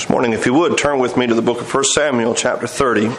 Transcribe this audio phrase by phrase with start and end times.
[0.00, 2.66] This morning, if you would, turn with me to the book of 1 Samuel, chapter
[2.66, 3.08] 30.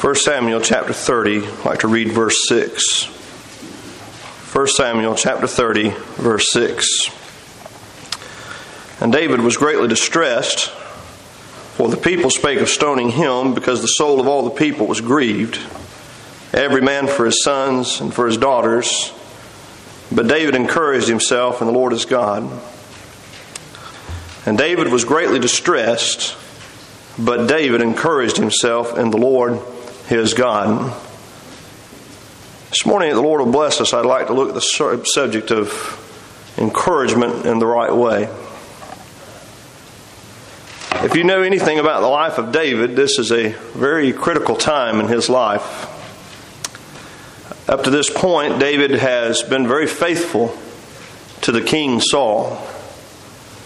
[0.00, 3.04] 1 Samuel, chapter 30, I'd like to read verse 6.
[4.54, 7.08] 1 Samuel, chapter 30, verse 6.
[9.00, 14.20] And David was greatly distressed, for the people spake of stoning him, because the soul
[14.20, 15.58] of all the people was grieved,
[16.52, 19.10] every man for his sons and for his daughters.
[20.14, 22.60] But David encouraged himself in the Lord his God.
[24.44, 26.36] And David was greatly distressed,
[27.18, 29.60] but David encouraged himself in the Lord
[30.08, 30.92] his God.
[32.70, 33.92] This morning, the Lord will bless us.
[33.92, 35.98] I'd like to look at the subject of
[36.58, 38.24] encouragement in the right way.
[41.04, 45.00] If you know anything about the life of David, this is a very critical time
[45.00, 45.88] in his life.
[47.68, 50.56] Up to this point, David has been very faithful
[51.42, 52.56] to the king Saul.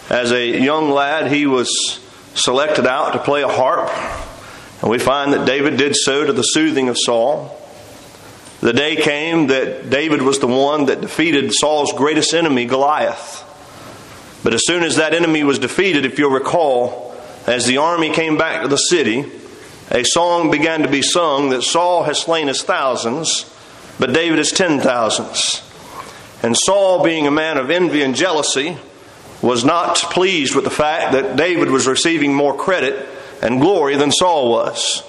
[0.09, 1.99] As a young lad, he was
[2.33, 3.89] selected out to play a harp,
[4.81, 7.59] and we find that David did so to the soothing of Saul.
[8.61, 13.43] The day came that David was the one that defeated Saul's greatest enemy, Goliath.
[14.43, 17.13] But as soon as that enemy was defeated, if you'll recall,
[17.45, 19.25] as the army came back to the city,
[19.91, 23.53] a song began to be sung that Saul has slain his thousands,
[23.99, 25.63] but David his ten thousands.
[26.41, 28.77] And Saul, being a man of envy and jealousy,
[29.41, 33.07] was not pleased with the fact that David was receiving more credit
[33.41, 35.03] and glory than Saul was.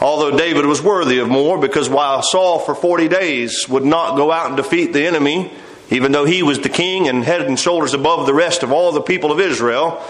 [0.00, 4.32] Although David was worthy of more, because while Saul for 40 days would not go
[4.32, 5.52] out and defeat the enemy,
[5.90, 8.92] even though he was the king and head and shoulders above the rest of all
[8.92, 10.02] the people of Israel,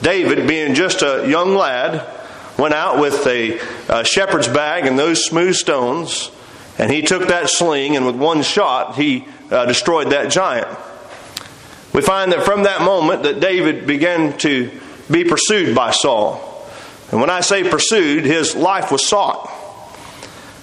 [0.00, 2.06] David, being just a young lad,
[2.58, 6.30] went out with a, a shepherd's bag and those smooth stones,
[6.78, 10.68] and he took that sling, and with one shot, he uh, destroyed that giant.
[11.94, 14.70] We find that from that moment that David began to
[15.10, 16.68] be pursued by Saul.
[17.12, 19.48] And when I say pursued, his life was sought.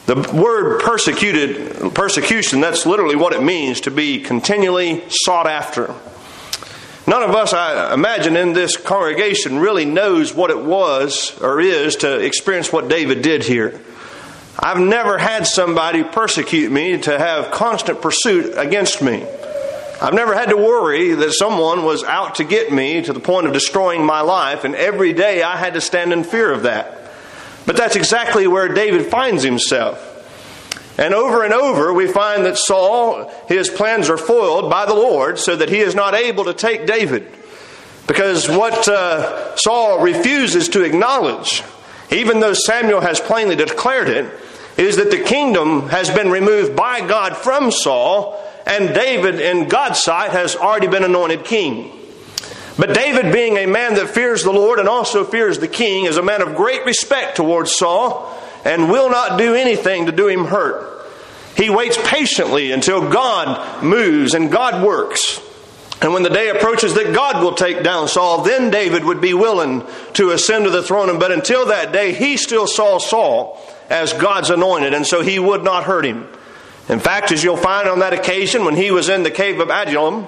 [0.07, 5.95] The word persecuted, persecution, that's literally what it means to be continually sought after.
[7.07, 11.95] None of us, I imagine, in this congregation really knows what it was or is
[11.97, 13.79] to experience what David did here.
[14.59, 19.25] I've never had somebody persecute me to have constant pursuit against me.
[20.01, 23.45] I've never had to worry that someone was out to get me to the point
[23.45, 26.97] of destroying my life, and every day I had to stand in fear of that.
[27.67, 30.07] But that's exactly where David finds himself.
[30.97, 35.37] And over and over, we find that Saul, his plans are foiled by the Lord
[35.37, 37.31] so that he is not able to take David.
[38.07, 41.63] Because what uh, Saul refuses to acknowledge,
[42.09, 44.33] even though Samuel has plainly declared it,
[44.77, 48.39] is that the kingdom has been removed by God from Saul
[48.71, 51.91] and David, in God's sight, has already been anointed king.
[52.77, 56.15] But David, being a man that fears the Lord and also fears the king, is
[56.15, 58.33] a man of great respect towards Saul
[58.63, 61.05] and will not do anything to do him hurt.
[61.57, 65.41] He waits patiently until God moves and God works.
[66.01, 69.33] And when the day approaches that God will take down Saul, then David would be
[69.33, 71.19] willing to ascend to the throne.
[71.19, 75.63] But until that day, he still saw Saul as God's anointed, and so he would
[75.63, 76.27] not hurt him.
[76.89, 79.69] In fact, as you'll find on that occasion when he was in the cave of
[79.69, 80.27] Adullam,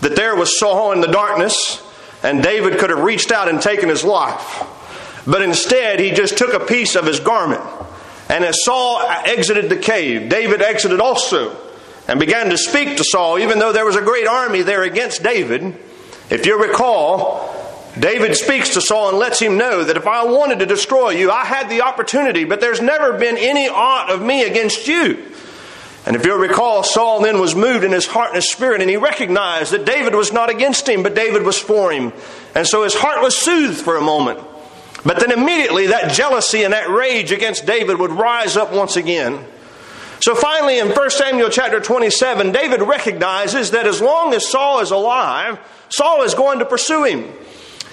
[0.00, 1.82] that there was Saul in the darkness,
[2.22, 4.64] and David could have reached out and taken his life.
[5.26, 7.62] But instead, he just took a piece of his garment.
[8.28, 11.56] And as Saul exited the cave, David exited also
[12.08, 15.22] and began to speak to Saul, even though there was a great army there against
[15.22, 15.76] David.
[16.30, 17.52] If you recall,
[17.98, 21.30] David speaks to Saul and lets him know that if I wanted to destroy you,
[21.30, 25.30] I had the opportunity, but there's never been any aught of me against you.
[26.04, 28.90] And if you'll recall, Saul then was moved in his heart and his spirit, and
[28.90, 32.12] he recognized that David was not against him, but David was for him.
[32.54, 34.40] And so his heart was soothed for a moment.
[35.04, 39.44] But then immediately that jealousy and that rage against David would rise up once again.
[40.20, 44.92] So finally, in 1 Samuel chapter 27, David recognizes that as long as Saul is
[44.92, 45.58] alive,
[45.88, 47.32] Saul is going to pursue him.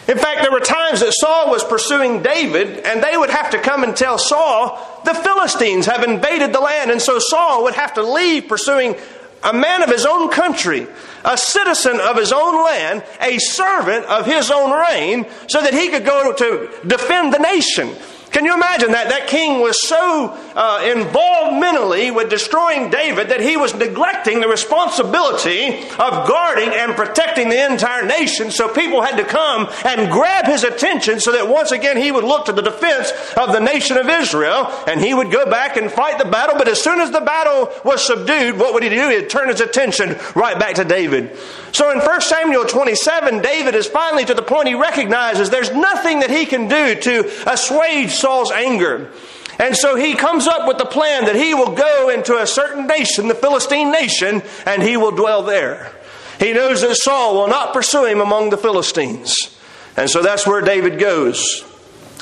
[0.10, 3.60] In fact, there were times that Saul was pursuing David, and they would have to
[3.60, 6.90] come and tell Saul, the Philistines have invaded the land.
[6.90, 8.96] And so Saul would have to leave pursuing
[9.44, 10.88] a man of his own country,
[11.24, 15.90] a citizen of his own land, a servant of his own reign, so that he
[15.90, 17.96] could go to defend the nation.
[18.32, 19.10] Can you imagine that?
[19.10, 24.48] That king was so uh, involved mentally with destroying David that he was neglecting the
[24.48, 28.52] responsibility of guarding and protecting the entire nation.
[28.52, 32.24] So people had to come and grab his attention so that once again he would
[32.24, 35.92] look to the defense of the nation of Israel and he would go back and
[35.92, 36.56] fight the battle.
[36.56, 39.10] But as soon as the battle was subdued, what would he do?
[39.10, 41.36] He'd turn his attention right back to David.
[41.72, 46.20] So in 1 Samuel 27, David is finally to the point he recognizes there's nothing
[46.20, 49.12] that he can do to assuage Saul's anger.
[49.60, 52.88] And so he comes up with the plan that he will go into a certain
[52.88, 55.92] nation, the Philistine nation, and he will dwell there.
[56.40, 59.58] He knows that Saul will not pursue him among the Philistines.
[59.98, 61.66] And so that's where David goes.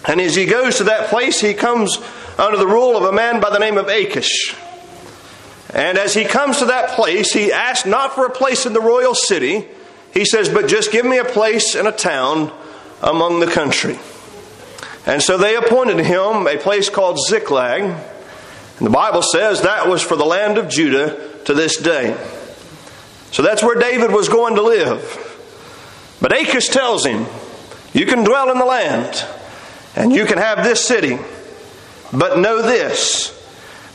[0.07, 1.99] And as he goes to that place, he comes
[2.39, 4.55] under the rule of a man by the name of Achish.
[5.73, 8.81] And as he comes to that place, he asks not for a place in the
[8.81, 9.67] royal city.
[10.11, 12.51] He says, but just give me a place in a town
[13.03, 13.99] among the country.
[15.07, 17.81] And so they appointed him a place called Ziklag.
[17.81, 22.15] And the Bible says that was for the land of Judah to this day.
[23.31, 25.23] So that's where David was going to live.
[26.21, 27.25] But Achish tells him,
[27.93, 29.25] You can dwell in the land,
[29.95, 31.17] and you can have this city.
[32.11, 33.33] But know this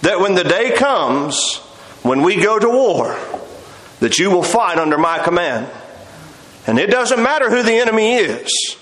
[0.02, 1.58] that when the day comes
[2.02, 3.16] when we go to war,
[4.00, 5.68] that you will fight under my command.
[6.66, 8.76] And it doesn't matter who the enemy is,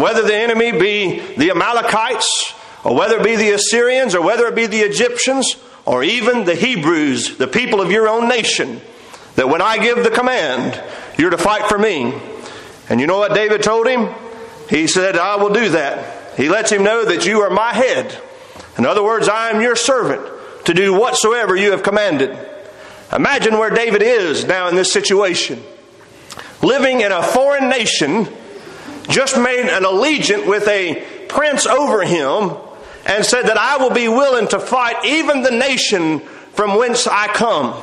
[0.00, 2.54] whether the enemy be the Amalekites,
[2.84, 6.54] or whether it be the Assyrians, or whether it be the Egyptians, or even the
[6.54, 8.80] Hebrews, the people of your own nation,
[9.36, 10.82] that when I give the command,
[11.18, 12.14] you're to fight for me.
[12.88, 14.08] And you know what David told him?
[14.68, 16.36] He said, I will do that.
[16.36, 18.20] He lets him know that you are my head.
[18.78, 20.24] In other words, I am your servant
[20.66, 22.36] to do whatsoever you have commanded.
[23.12, 25.62] Imagine where David is now in this situation.
[26.62, 28.28] Living in a foreign nation,
[29.10, 32.52] just made an allegiance with a prince over him,
[33.06, 36.20] and said that I will be willing to fight even the nation
[36.52, 37.82] from whence I come.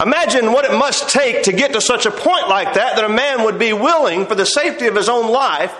[0.00, 3.08] Imagine what it must take to get to such a point like that that a
[3.08, 5.74] man would be willing, for the safety of his own life,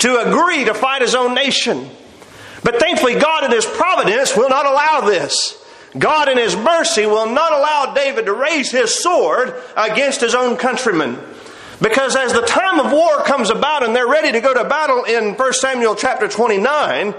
[0.00, 1.88] to agree to fight his own nation.
[2.62, 5.58] But thankfully, God in His providence will not allow this.
[5.98, 10.56] God in His mercy will not allow David to raise his sword against his own
[10.56, 11.18] countrymen.
[11.82, 15.02] Because as the time of war comes about and they're ready to go to battle
[15.02, 17.12] in 1 Samuel chapter 29,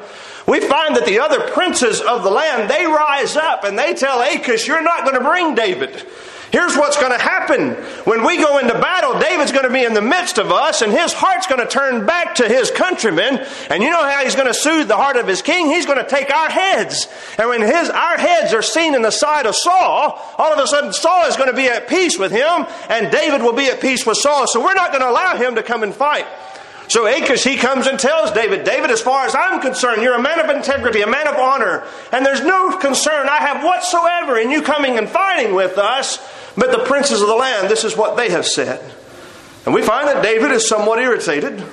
[0.47, 4.21] we find that the other princes of the land, they rise up and they tell
[4.21, 6.05] Achish, you're not going to bring David.
[6.53, 7.71] Here's what's going to happen.
[8.03, 10.91] When we go into battle, David's going to be in the midst of us, and
[10.91, 13.43] his heart's going to turn back to his countrymen.
[13.71, 15.65] And you know how he's going to soothe the heart of his king?
[15.65, 17.07] He's going to take our heads.
[17.39, 20.67] And when his, our heads are seen in the sight of Saul, all of a
[20.67, 23.81] sudden Saul is going to be at peace with him, and David will be at
[23.81, 24.45] peace with Saul.
[24.45, 26.27] So we're not going to allow him to come and fight.
[26.87, 30.21] So Achish, he comes and tells David, David, as far as I'm concerned, you're a
[30.21, 34.51] man of integrity, a man of honor, and there's no concern I have whatsoever in
[34.51, 36.19] you coming and fighting with us
[36.55, 38.93] but the princes of the land, this is what they have said.
[39.65, 41.63] And we find that David is somewhat irritated,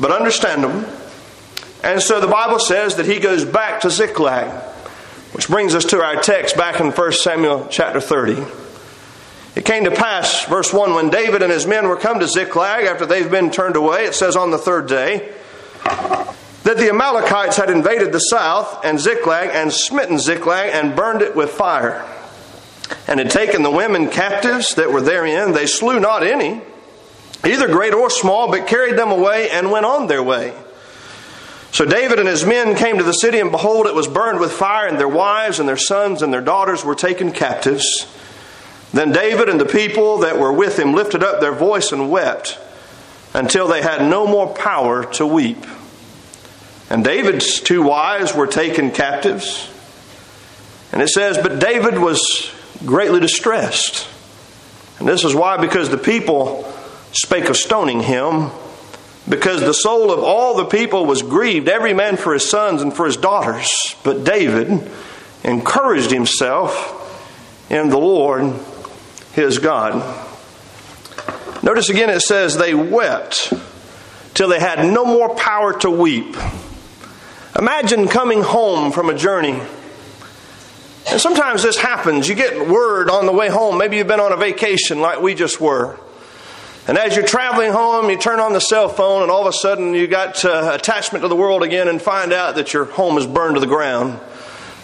[0.00, 0.84] but understandable.
[1.82, 4.50] And so the Bible says that he goes back to Ziklag,
[5.32, 8.42] which brings us to our text back in 1 Samuel chapter 30.
[9.54, 12.86] It came to pass, verse 1, when David and his men were come to Ziklag
[12.86, 15.32] after they've been turned away, it says on the third day,
[15.84, 21.34] that the Amalekites had invaded the south and Ziklag and smitten Ziklag and burned it
[21.34, 22.08] with fire
[23.06, 25.52] and had taken the women captives that were therein.
[25.52, 26.60] They slew not any,
[27.44, 30.54] either great or small, but carried them away and went on their way.
[31.72, 34.52] So David and his men came to the city, and behold, it was burned with
[34.52, 38.06] fire, and their wives and their sons and their daughters were taken captives.
[38.92, 42.58] Then David and the people that were with him lifted up their voice and wept
[43.32, 45.64] until they had no more power to weep.
[46.90, 49.70] And David's two wives were taken captives.
[50.92, 52.52] And it says, But David was
[52.84, 54.08] greatly distressed.
[54.98, 56.72] And this is why, because the people
[57.12, 58.50] spake of stoning him,
[59.28, 62.94] because the soul of all the people was grieved, every man for his sons and
[62.94, 63.96] for his daughters.
[64.02, 64.90] But David
[65.44, 66.98] encouraged himself
[67.70, 68.54] in the Lord
[69.32, 69.94] his God.
[71.62, 73.52] Notice again it says they wept
[74.34, 76.36] till they had no more power to weep.
[77.58, 79.60] Imagine coming home from a journey
[81.10, 82.28] and sometimes this happens.
[82.28, 83.78] You get word on the way home.
[83.78, 85.98] Maybe you've been on a vacation like we just were.
[86.88, 89.52] And as you're traveling home, you turn on the cell phone, and all of a
[89.52, 93.18] sudden you got uh, attachment to the world again and find out that your home
[93.18, 94.18] is burned to the ground.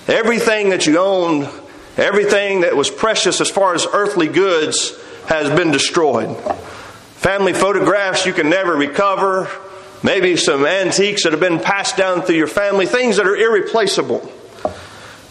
[0.07, 1.49] Everything that you owned,
[1.97, 4.93] everything that was precious as far as earthly goods,
[5.27, 6.37] has been destroyed.
[7.17, 9.51] Family photographs you can never recover.
[10.03, 14.31] maybe some antiques that have been passed down through your family, things that are irreplaceable.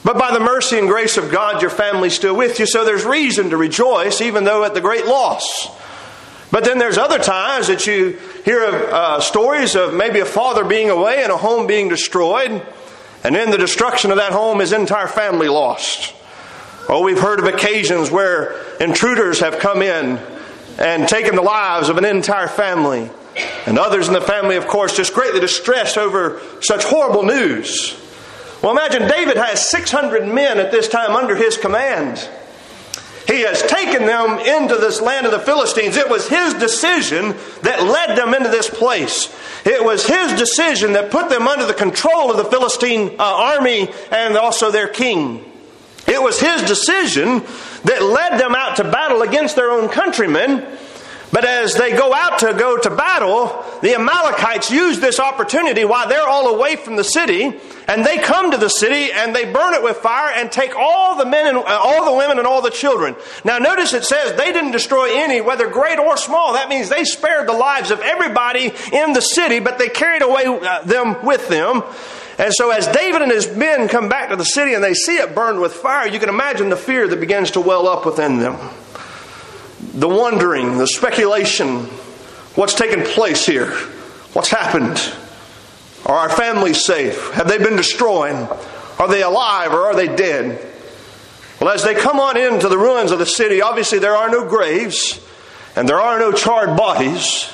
[0.07, 3.03] But by the mercy and grace of God, your family's still with you, so there's
[3.03, 5.67] reason to rejoice, even though at the great loss.
[6.49, 10.63] But then there's other times that you hear of uh, stories of maybe a father
[10.63, 12.65] being away and a home being destroyed,
[13.25, 16.15] and in the destruction of that home, his entire family lost.
[16.87, 20.21] Oh, we've heard of occasions where intruders have come in
[20.79, 23.11] and taken the lives of an entire family.
[23.65, 28.06] And others in the family, of course, just greatly distressed over such horrible news.
[28.61, 32.27] Well, imagine David has 600 men at this time under his command.
[33.27, 35.97] He has taken them into this land of the Philistines.
[35.97, 39.35] It was his decision that led them into this place.
[39.65, 43.89] It was his decision that put them under the control of the Philistine uh, army
[44.11, 45.43] and also their king.
[46.07, 47.43] It was his decision
[47.83, 50.65] that led them out to battle against their own countrymen.
[51.31, 56.07] But as they go out to go to battle, the Amalekites use this opportunity while
[56.07, 59.73] they're all away from the city, and they come to the city and they burn
[59.73, 62.61] it with fire and take all the men and uh, all the women and all
[62.61, 63.15] the children.
[63.43, 66.53] Now notice it says they didn't destroy any, whether great or small.
[66.53, 70.45] That means they spared the lives of everybody in the city, but they carried away
[70.45, 71.83] uh, them with them.
[72.39, 75.17] And so, as David and his men come back to the city and they see
[75.17, 78.37] it burned with fire, you can imagine the fear that begins to well up within
[78.37, 78.57] them.
[79.97, 81.85] The wondering, the speculation
[82.53, 83.71] what's taken place here?
[84.33, 85.01] What's happened?
[86.05, 87.31] Are our families safe?
[87.31, 88.35] Have they been destroyed?
[88.99, 90.63] Are they alive or are they dead?
[91.59, 94.47] Well, as they come on into the ruins of the city, obviously there are no
[94.47, 95.19] graves
[95.75, 97.51] and there are no charred bodies.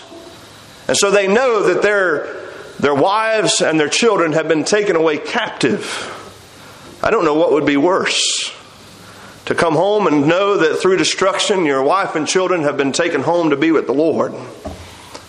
[0.89, 2.41] And so they know that they're
[2.79, 6.19] their wives and their children have been taken away captive.
[7.01, 8.51] I don't know what would be worse.
[9.45, 13.21] To come home and know that through destruction, your wife and children have been taken
[13.21, 14.33] home to be with the Lord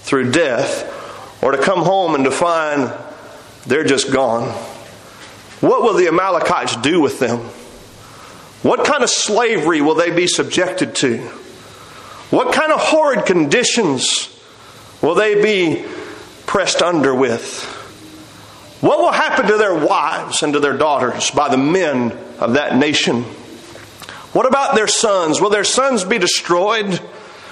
[0.02, 2.92] through death, or to come home and to find
[3.66, 4.49] they're just gone.
[5.61, 7.38] What will the Amalekites do with them?
[8.62, 11.18] What kind of slavery will they be subjected to?
[12.30, 14.28] What kind of horrid conditions
[15.02, 15.85] will they be
[16.47, 17.64] pressed under with?
[18.80, 22.76] What will happen to their wives and to their daughters by the men of that
[22.76, 23.25] nation?
[24.34, 25.40] What about their sons?
[25.40, 27.00] Will their sons be destroyed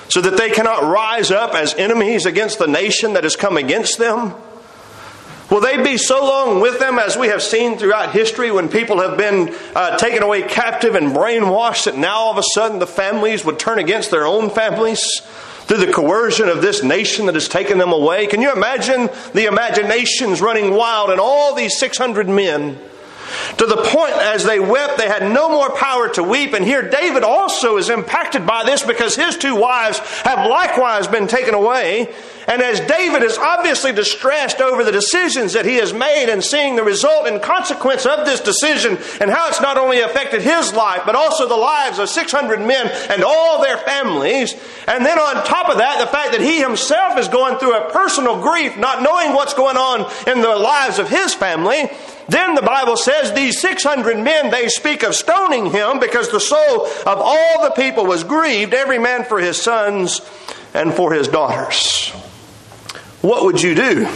[0.09, 3.99] so that they cannot rise up as enemies against the nation that has come against
[3.99, 4.35] them?
[5.49, 9.01] Will they be so long with them as we have seen throughout history when people
[9.01, 12.87] have been uh, taken away captive and brainwashed that now all of a sudden the
[12.87, 15.23] families would turn against their own families?
[15.63, 18.27] through the coercion of this nation that has taken them away.
[18.27, 22.79] Can you imagine the imaginations running wild and all these 600 men?
[23.59, 26.55] To the point as they wept, they had no more power to weep.
[26.55, 31.27] And here David also is impacted by this because his two wives have likewise been
[31.27, 32.13] taken away.
[32.49, 36.77] And as David is obviously distressed over the decisions that he has made and seeing
[36.77, 41.03] the result and consequence of this decision and how it's not only affected his life,
[41.07, 44.55] but also the lives of 600 men and all their families.
[44.89, 47.91] And then on top of that, the fact that he himself is going through a
[47.93, 51.89] personal grief, not knowing what's going on in the lives of his family.
[52.29, 56.87] Then the Bible says these 600 men, they speak of stoning him because the soul
[56.87, 60.21] of all the people was grieved, every man for his sons
[60.75, 62.11] and for his daughters.
[63.21, 64.07] What would you do?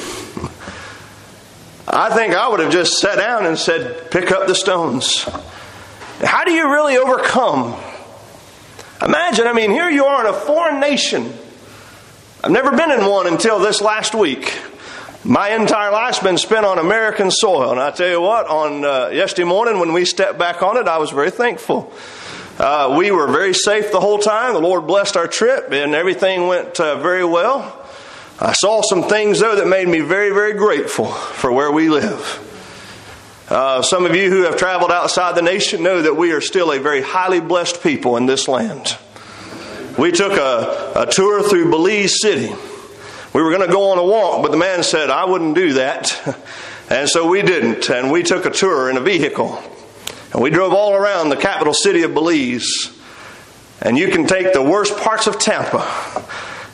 [1.88, 5.22] I think I would have just sat down and said, pick up the stones.
[6.22, 7.76] How do you really overcome?
[9.02, 11.32] Imagine, I mean, here you are in a foreign nation.
[12.42, 14.56] I've never been in one until this last week.
[15.26, 19.08] My entire life's been spent on American soil, and I tell you what, on uh,
[19.08, 21.92] yesterday morning when we stepped back on it, I was very thankful.
[22.60, 24.54] Uh, we were very safe the whole time.
[24.54, 27.76] The Lord blessed our trip, and everything went uh, very well.
[28.38, 33.44] I saw some things though that made me very, very grateful for where we live.
[33.48, 36.70] Uh, some of you who have traveled outside the nation know that we are still
[36.70, 38.96] a very highly blessed people in this land.
[39.98, 42.54] We took a, a tour through Belize City.
[43.32, 45.74] We were going to go on a walk, but the man said, I wouldn't do
[45.74, 46.36] that.
[46.88, 47.90] And so we didn't.
[47.90, 49.60] And we took a tour in a vehicle.
[50.32, 52.96] And we drove all around the capital city of Belize.
[53.80, 56.24] And you can take the worst parts of Tampa,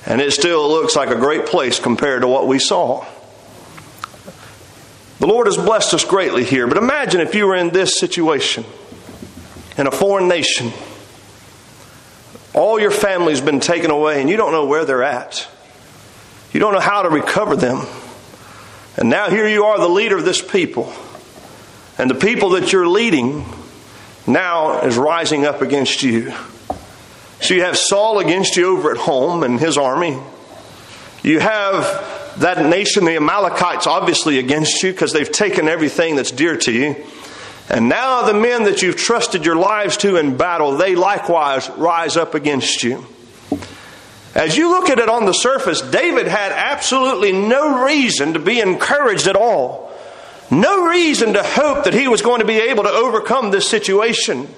[0.07, 3.05] and it still looks like a great place compared to what we saw.
[5.19, 8.65] The Lord has blessed us greatly here, but imagine if you were in this situation
[9.77, 10.73] in a foreign nation.
[12.55, 15.49] All your family's been taken away, and you don't know where they're at.
[16.53, 17.87] You don't know how to recover them.
[18.97, 20.93] And now here you are, the leader of this people.
[21.99, 23.45] And the people that you're leading
[24.27, 26.33] now is rising up against you.
[27.41, 30.19] So you have Saul against you over at home and his army.
[31.23, 36.57] You have that nation, the Amalekites, obviously against you because they've taken everything that's dear
[36.59, 36.97] to you.
[37.69, 42.17] And now the men that you've trusted your lives to in battle, they likewise rise
[42.17, 43.07] up against you.
[44.35, 48.61] As you look at it on the surface, David had absolutely no reason to be
[48.61, 49.93] encouraged at all.
[50.51, 54.49] No reason to hope that he was going to be able to overcome this situation.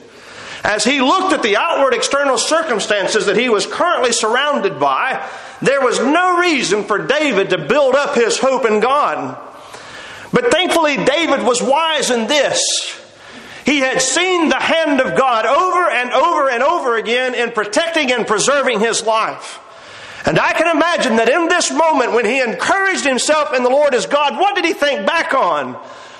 [0.62, 5.28] As he looked at the outward external circumstances that he was currently surrounded by,
[5.60, 9.38] there was no reason for David to build up his hope in God.
[10.32, 12.60] But thankfully, David was wise in this.
[13.64, 18.12] He had seen the hand of God over and over and over again in protecting
[18.12, 19.60] and preserving his life.
[20.26, 23.94] And I can imagine that in this moment when he encouraged himself in the Lord
[23.94, 25.76] as God, what did he think back on?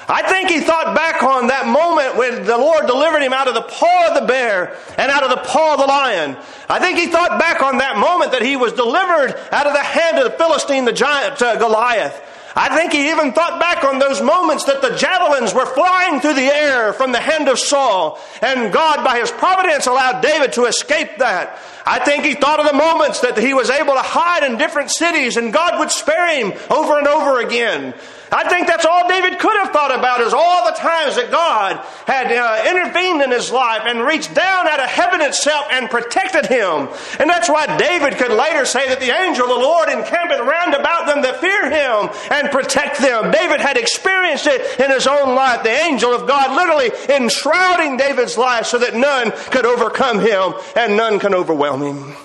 [0.07, 3.55] I think he thought back on that moment when the Lord delivered him out of
[3.55, 6.37] the paw of the bear and out of the paw of the lion.
[6.69, 9.83] I think he thought back on that moment that he was delivered out of the
[9.83, 12.21] hand of the Philistine, the giant uh, Goliath.
[12.57, 16.35] I think he even thought back on those moments that the javelins were flying through
[16.35, 20.67] the air from the hand of Saul, and God, by his providence, allowed David to
[20.67, 21.59] escape that.
[21.85, 24.91] I think he thought of the moments that he was able to hide in different
[24.91, 27.93] cities, and God would spare him over and over again.
[28.33, 31.77] I think that's all David could have thought about is all the times that God
[32.07, 36.47] had uh, intervened in his life and reached down out of heaven itself and protected
[36.47, 36.89] him.
[37.21, 40.75] And that's why David could later say that the angel of the Lord encampeth round
[40.75, 43.31] about them that fear him and protect them.
[43.31, 45.63] David had experienced it in his own life.
[45.63, 50.97] The angel of God literally enshrouding David's life so that none could overcome him and
[50.97, 52.17] none can overwhelm him.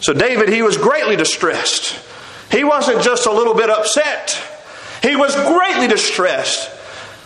[0.00, 1.98] So David, he was greatly distressed.
[2.50, 4.59] He wasn't just a little bit upset.
[5.02, 6.68] He was greatly distressed.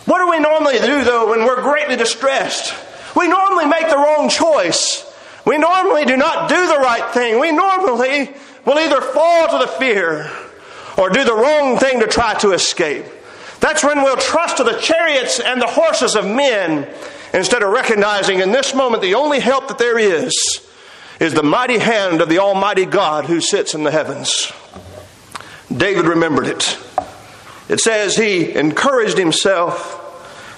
[0.05, 2.73] What do we normally do, though, when we're greatly distressed?
[3.15, 5.03] We normally make the wrong choice.
[5.45, 7.39] We normally do not do the right thing.
[7.39, 8.33] We normally
[8.65, 10.31] will either fall to the fear
[10.97, 13.05] or do the wrong thing to try to escape.
[13.59, 16.87] That's when we'll trust to the chariots and the horses of men
[17.33, 20.61] instead of recognizing in this moment the only help that there is
[21.19, 24.51] is the mighty hand of the Almighty God who sits in the heavens.
[25.75, 26.77] David remembered it.
[27.67, 30.01] It says he encouraged himself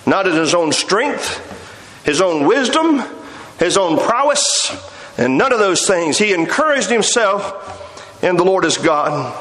[0.06, 3.04] not in his own strength, his own wisdom,
[3.60, 4.72] his own prowess,
[5.18, 6.18] and none of those things.
[6.18, 9.36] He encouraged himself in the Lord his God.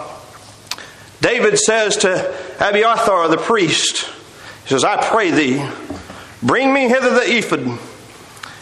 [1.21, 4.07] David says to Abiathar the priest,
[4.65, 5.69] He says, I pray thee,
[6.43, 7.79] bring me hither the ephod.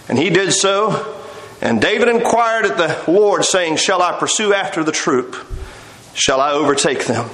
[0.09, 1.23] And he did so.
[1.61, 5.35] And David inquired at the Lord, saying, Shall I pursue after the troop?
[6.13, 7.31] Shall I overtake them?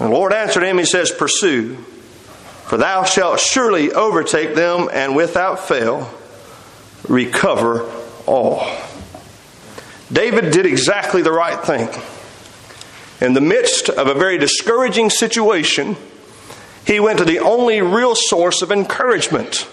[0.00, 1.76] And the Lord answered him, He says, Pursue,
[2.64, 6.12] for thou shalt surely overtake them, and without fail
[7.06, 7.82] recover
[8.26, 8.66] all.
[10.10, 11.88] David did exactly the right thing.
[13.20, 15.96] In the midst of a very discouraging situation,
[16.86, 19.68] he went to the only real source of encouragement,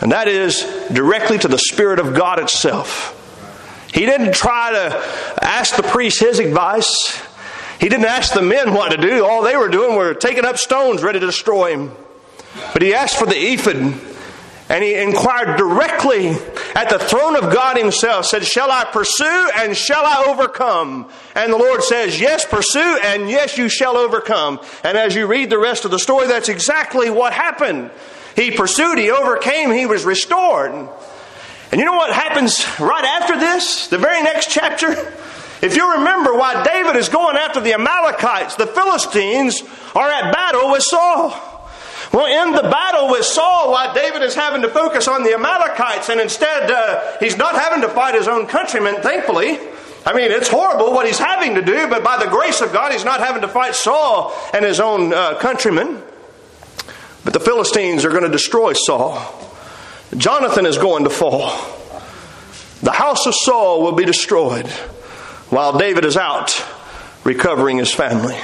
[0.00, 3.14] and that is directly to the Spirit of God itself.
[3.92, 7.20] He didn't try to ask the priest his advice.
[7.80, 9.24] He didn't ask the men what to do.
[9.24, 11.92] All they were doing were taking up stones ready to destroy him.
[12.72, 13.94] But he asked for the ephod.
[14.70, 16.28] And he inquired directly
[16.74, 21.08] at the throne of God himself, said, Shall I pursue and shall I overcome?
[21.34, 24.60] And the Lord says, Yes, pursue and yes, you shall overcome.
[24.84, 27.90] And as you read the rest of the story, that's exactly what happened.
[28.36, 30.72] He pursued, he overcame, he was restored.
[31.72, 33.88] And you know what happens right after this?
[33.88, 35.14] The very next chapter?
[35.60, 39.62] If you remember why David is going after the Amalekites, the Philistines
[39.94, 41.30] are at battle with Saul.
[42.12, 46.08] Well, in the battle with Saul, why David is having to focus on the Amalekites
[46.08, 49.58] and instead uh, he's not having to fight his own countrymen, thankfully.
[50.06, 52.92] I mean, it's horrible what he's having to do, but by the grace of God,
[52.92, 56.02] he's not having to fight Saul and his own uh, countrymen.
[57.24, 59.20] But the Philistines are going to destroy Saul.
[60.16, 61.50] Jonathan is going to fall.
[62.80, 64.72] The house of Saul will be destroyed
[65.50, 66.62] while David is out
[67.24, 68.38] recovering his family.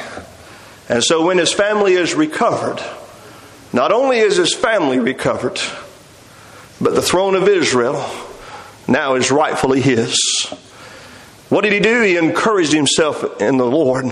[0.89, 2.83] And so when his family is recovered,
[3.73, 5.61] not only is his family recovered,
[6.81, 8.05] but the throne of Israel
[8.87, 10.19] now is rightfully his.
[11.49, 12.03] What did he do?
[12.03, 14.07] He encouraged himself in the Lord.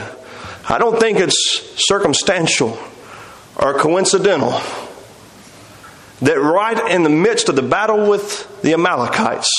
[0.69, 2.79] I don't think it's circumstantial
[3.57, 4.61] or coincidental
[6.21, 9.51] that right in the midst of the battle with the Amalekites,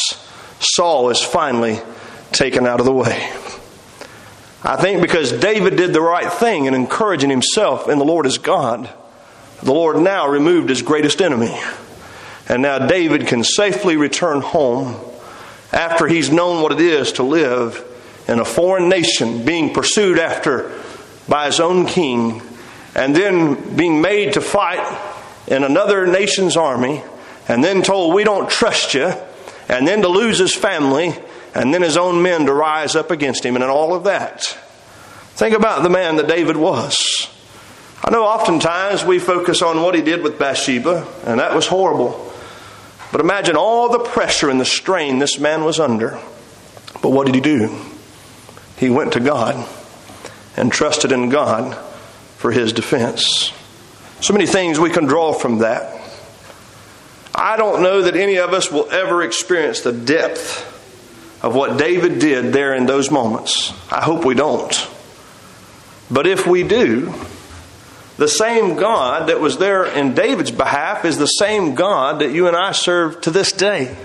[0.59, 1.79] Saul is finally
[2.33, 3.31] taken out of the way.
[4.65, 8.37] I think because David did the right thing in encouraging himself in the Lord as
[8.37, 8.89] God,
[9.61, 11.57] the Lord now removed his greatest enemy.
[12.47, 14.95] And now David can safely return home
[15.71, 17.83] after he's known what it is to live
[18.27, 20.71] in a foreign nation, being pursued after
[21.27, 22.41] by his own king,
[22.95, 25.01] and then being made to fight
[25.47, 27.01] in another nation's army,
[27.47, 29.11] and then told, We don't trust you,
[29.67, 31.13] and then to lose his family,
[31.53, 34.57] and then his own men to rise up against him, and all of that.
[35.35, 37.29] Think about the man that David was.
[38.03, 42.31] I know oftentimes we focus on what he did with Bathsheba, and that was horrible.
[43.11, 46.19] But imagine all the pressure and the strain this man was under.
[47.01, 47.79] But what did he do?
[48.77, 49.67] He went to God
[50.57, 51.75] and trusted in God
[52.37, 53.53] for his defense.
[54.19, 55.99] So many things we can draw from that.
[57.33, 60.72] I don't know that any of us will ever experience the depth
[61.43, 63.73] of what David did there in those moments.
[63.91, 64.89] I hope we don't.
[66.10, 67.13] But if we do,
[68.17, 72.47] the same God that was there in David's behalf is the same God that you
[72.47, 73.95] and I serve to this day.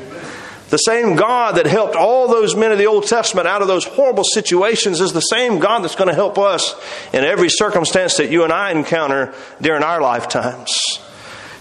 [0.70, 3.84] The same God that helped all those men of the Old Testament out of those
[3.84, 6.74] horrible situations is the same God that's going to help us
[7.12, 10.98] in every circumstance that you and I encounter during our lifetimes.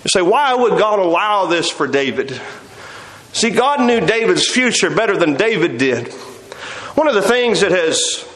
[0.04, 2.42] You say, why would God allow this for David?
[3.38, 6.12] See, God knew David's future better than David did.
[6.96, 8.28] One of the things that has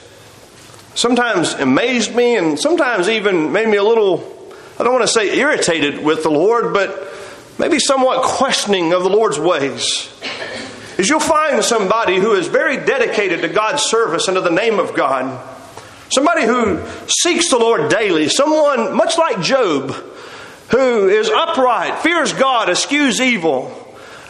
[0.93, 4.19] sometimes amazed me and sometimes even made me a little,
[4.77, 7.11] I don't want to say irritated with the Lord, but
[7.57, 10.07] maybe somewhat questioning of the Lord's ways
[10.99, 14.77] is you'll find somebody who is very dedicated to God's service and to the name
[14.77, 15.43] of God.
[16.09, 18.29] Somebody who seeks the Lord daily.
[18.29, 19.93] Someone much like Job,
[20.69, 23.80] who is upright, fears God, eschews evil.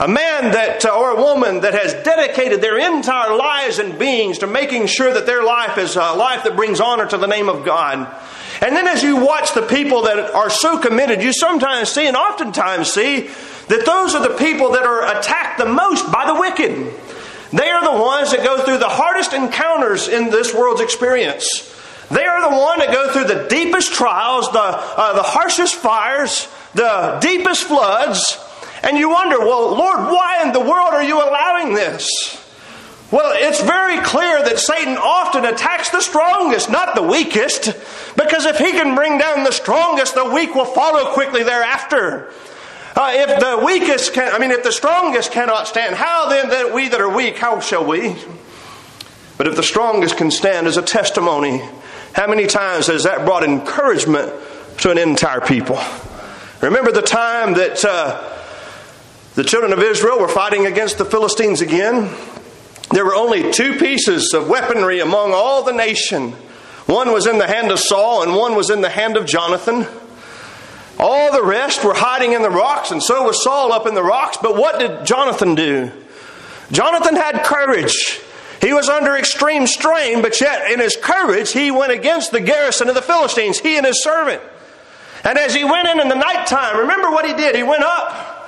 [0.01, 4.39] A man that, uh, or a woman that has dedicated their entire lives and beings
[4.39, 7.47] to making sure that their life is a life that brings honor to the name
[7.47, 8.11] of God.
[8.61, 12.17] And then as you watch the people that are so committed, you sometimes see and
[12.17, 13.29] oftentimes see
[13.67, 16.71] that those are the people that are attacked the most by the wicked.
[17.51, 21.71] They are the ones that go through the hardest encounters in this world's experience.
[22.09, 26.47] They are the one that go through the deepest trials, the, uh, the harshest fires,
[26.73, 28.39] the deepest floods.
[28.83, 32.37] And you wonder, well, Lord, why in the world are you allowing this?
[33.11, 37.65] Well, it's very clear that Satan often attacks the strongest, not the weakest,
[38.15, 42.31] because if he can bring down the strongest, the weak will follow quickly thereafter.
[42.95, 46.73] Uh, if the weakest can, I mean, if the strongest cannot stand, how then that
[46.73, 48.15] we that are weak, how shall we?
[49.37, 51.61] But if the strongest can stand as a testimony,
[52.13, 54.31] how many times has that brought encouragement
[54.79, 55.79] to an entire people?
[56.61, 58.30] Remember the time that uh,
[59.35, 62.13] the children of Israel were fighting against the Philistines again?
[62.91, 66.33] There were only two pieces of weaponry among all the nation.
[66.85, 69.87] One was in the hand of Saul, and one was in the hand of Jonathan.
[70.99, 74.03] All the rest were hiding in the rocks, and so was Saul up in the
[74.03, 74.37] rocks.
[74.41, 75.91] But what did Jonathan do?
[76.71, 78.19] Jonathan had courage.
[78.59, 82.89] He was under extreme strain, but yet in his courage, he went against the garrison
[82.89, 84.41] of the Philistines, he and his servant.
[85.23, 87.55] And as he went in in the nighttime, remember what he did?
[87.55, 88.40] He went up.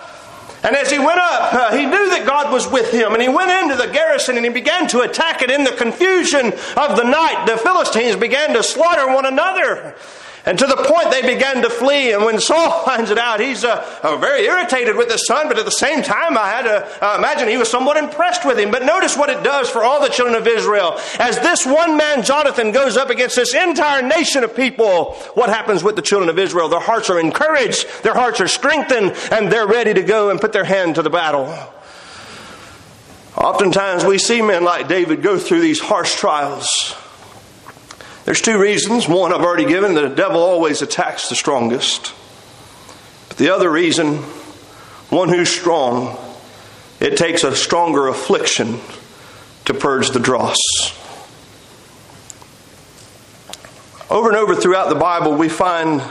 [0.63, 3.13] And as he went up, uh, he knew that God was with him.
[3.13, 5.52] And he went into the garrison and he began to attack it.
[5.52, 9.95] In the confusion of the night, the Philistines began to slaughter one another.
[10.45, 12.12] And to the point they began to flee.
[12.12, 15.58] And when Saul finds it out, he's uh, uh, very irritated with his son, but
[15.58, 18.71] at the same time, I had to uh, imagine he was somewhat impressed with him.
[18.71, 20.99] But notice what it does for all the children of Israel.
[21.19, 25.84] As this one man, Jonathan, goes up against this entire nation of people, what happens
[25.84, 26.67] with the children of Israel?
[26.67, 30.51] Their hearts are encouraged, their hearts are strengthened, and they're ready to go and put
[30.51, 31.53] their hand to the battle.
[33.38, 36.95] Oftentimes, we see men like David go through these harsh trials.
[38.25, 39.07] There's two reasons.
[39.07, 42.13] One I've already given the devil always attacks the strongest.
[43.27, 44.17] But the other reason,
[45.09, 46.17] one who's strong,
[47.01, 48.79] it takes a stronger affliction
[49.65, 50.57] to purge the dross.
[54.09, 56.01] Over and over throughout the Bible, we find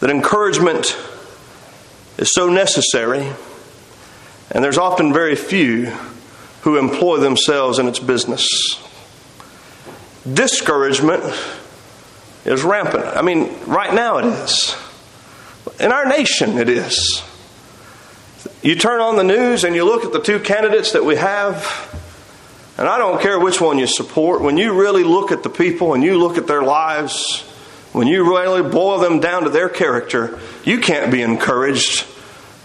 [0.00, 0.96] that encouragement
[2.18, 3.32] is so necessary,
[4.50, 5.86] and there's often very few
[6.62, 8.81] who employ themselves in its business
[10.30, 11.22] discouragement
[12.44, 13.04] is rampant.
[13.04, 14.76] I mean, right now it is.
[15.80, 17.22] In our nation, it is.
[18.62, 21.66] You turn on the news and you look at the two candidates that we have,
[22.78, 25.94] and I don't care which one you support, when you really look at the people
[25.94, 27.42] and you look at their lives,
[27.92, 32.06] when you really boil them down to their character, you can't be encouraged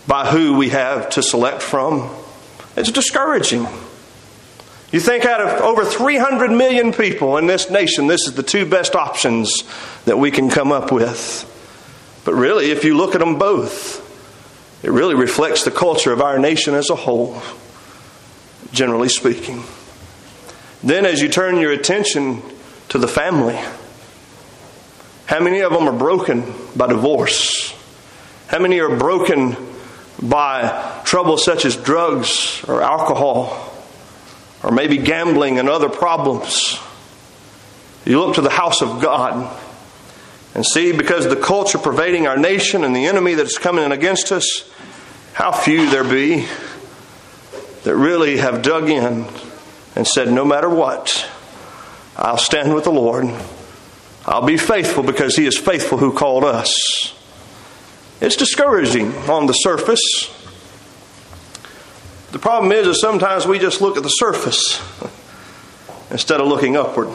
[0.08, 2.10] by who we have to select from.
[2.76, 3.68] It's discouraging.
[4.92, 8.66] You think out of over 300 million people in this nation, this is the two
[8.66, 9.64] best options
[10.06, 11.44] that we can come up with.
[12.24, 14.04] But really, if you look at them both,
[14.84, 17.42] it really reflects the culture of our nation as a whole,
[18.72, 19.64] generally speaking.
[20.84, 22.42] Then, as you turn your attention
[22.90, 23.60] to the family,
[25.28, 27.74] How many of them are broken by divorce?
[28.48, 29.58] How many are broken
[30.24, 33.77] by trouble such as drugs or alcohol
[34.64, 36.80] or maybe gambling and other problems?
[38.06, 39.60] You look to the house of God
[40.56, 43.92] and see, because the culture pervading our nation and the enemy that is coming in
[43.92, 44.70] against us,
[45.34, 46.48] how few there be
[47.84, 49.28] that really have dug in
[49.96, 51.30] and said, No matter what,
[52.16, 53.26] I'll stand with the Lord.
[54.26, 57.14] I'll be faithful because He is faithful who called us.
[58.20, 60.34] It's discouraging on the surface.
[62.32, 64.82] The problem is that sometimes we just look at the surface
[66.12, 67.08] instead of looking upward.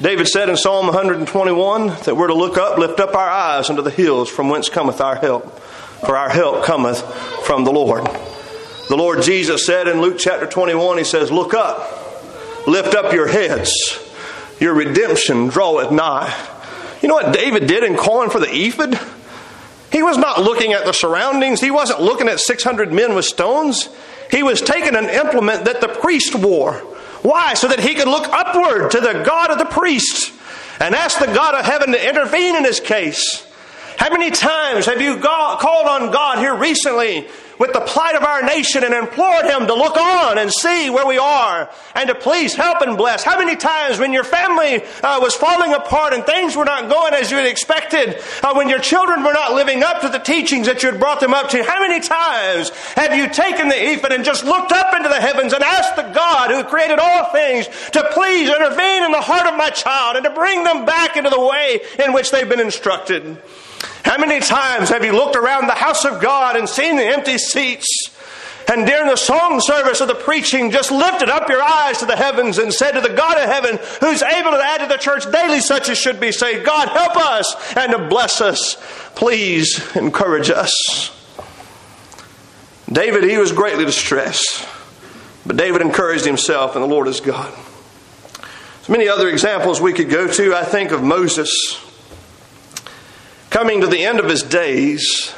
[0.00, 3.82] David said in Psalm 121 that we're to look up, lift up our eyes unto
[3.82, 5.60] the hills from whence cometh our help.
[6.06, 7.02] For our help cometh
[7.44, 8.04] from the Lord.
[8.88, 13.26] The Lord Jesus said in Luke chapter 21, He says, Look up, lift up your
[13.26, 13.98] heads,
[14.60, 16.32] your redemption draweth nigh.
[17.02, 18.98] You know what David did in calling for the ephod?
[19.90, 21.60] He was not looking at the surroundings.
[21.60, 23.88] He wasn't looking at 600 men with stones.
[24.30, 26.74] He was taking an implement that the priest wore.
[27.22, 27.54] Why?
[27.54, 30.32] So that he could look upward to the God of the priest
[30.80, 33.46] and ask the God of heaven to intervene in his case.
[33.98, 37.26] How many times have you called on God here recently
[37.58, 41.04] with the plight of our nation and implored Him to look on and see where
[41.04, 43.24] we are and to please help and bless.
[43.24, 47.12] How many times when your family uh, was falling apart and things were not going
[47.12, 50.68] as you had expected, uh, when your children were not living up to the teachings
[50.68, 54.12] that you had brought them up to, how many times have you taken the ephod
[54.12, 57.66] and just looked up into the heavens and asked the God who created all things
[57.90, 61.30] to please intervene in the heart of my child and to bring them back into
[61.30, 63.36] the way in which they've been instructed?
[64.04, 67.38] How many times have you looked around the house of God and seen the empty
[67.38, 68.10] seats?
[68.70, 72.16] And during the song service of the preaching, just lifted up your eyes to the
[72.16, 75.30] heavens and said to the God of heaven, who's able to add to the church
[75.32, 78.76] daily such as should be saved, God, help us and to bless us.
[79.14, 81.14] Please encourage us.
[82.92, 84.66] David, he was greatly distressed,
[85.46, 87.52] but David encouraged himself, and the Lord is God.
[88.34, 90.54] There's many other examples we could go to.
[90.54, 91.82] I think of Moses
[93.50, 95.34] coming to the end of his days,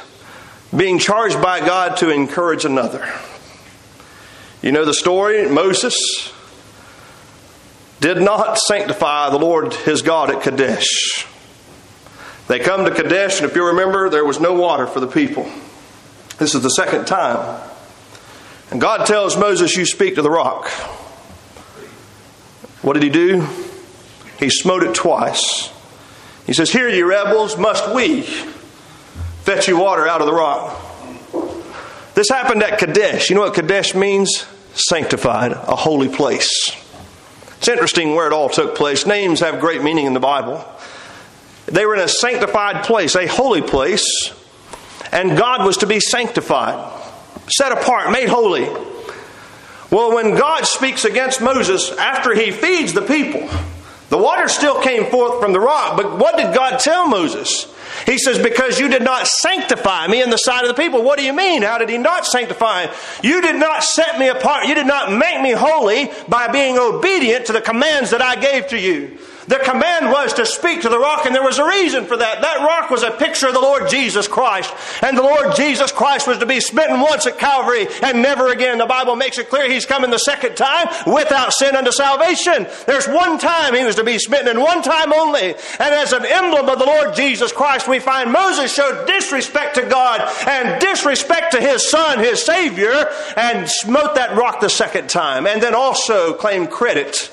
[0.75, 3.07] being charged by God to encourage another.
[4.61, 5.49] You know the story?
[5.49, 6.31] Moses
[7.99, 11.25] did not sanctify the Lord his God at Kadesh.
[12.47, 15.49] They come to Kadesh, and if you remember, there was no water for the people.
[16.37, 17.61] This is the second time.
[18.71, 20.67] And God tells Moses, You speak to the rock.
[22.81, 23.47] What did he do?
[24.39, 25.71] He smote it twice.
[26.45, 30.79] He says, Here, you rebels, must we fetch you water out of the rock?
[32.13, 33.29] This happened at Kadesh.
[33.29, 34.45] You know what Kadesh means?
[34.73, 36.75] Sanctified, a holy place.
[37.57, 39.05] It's interesting where it all took place.
[39.05, 40.65] Names have great meaning in the Bible.
[41.67, 44.33] They were in a sanctified place, a holy place,
[45.11, 47.01] and God was to be sanctified,
[47.47, 48.67] set apart, made holy.
[49.91, 53.47] Well, when God speaks against Moses after he feeds the people,
[54.11, 57.73] the water still came forth from the rock, but what did God tell Moses?
[58.05, 61.01] He says, Because you did not sanctify me in the sight of the people.
[61.01, 61.61] What do you mean?
[61.61, 62.87] How did he not sanctify?
[63.23, 64.67] You did not set me apart.
[64.67, 68.67] You did not make me holy by being obedient to the commands that I gave
[68.67, 69.17] to you.
[69.47, 72.41] The command was to speak to the rock, and there was a reason for that.
[72.41, 74.73] That rock was a picture of the Lord Jesus Christ.
[75.01, 78.77] And the Lord Jesus Christ was to be smitten once at Calvary and never again.
[78.77, 82.67] The Bible makes it clear He's coming the second time without sin unto salvation.
[82.85, 85.55] There's one time He was to be smitten, and one time only.
[85.79, 89.83] And as an emblem of the Lord Jesus Christ, we find Moses showed disrespect to
[89.83, 95.47] God and disrespect to His Son, His Savior, and smote that rock the second time.
[95.47, 97.31] And then also claimed credit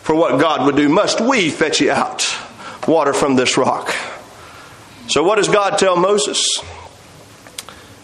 [0.00, 0.88] for what God would do.
[0.88, 2.26] Must we fetch you out
[2.86, 3.94] water from this rock?
[5.08, 6.46] So, what does God tell Moses?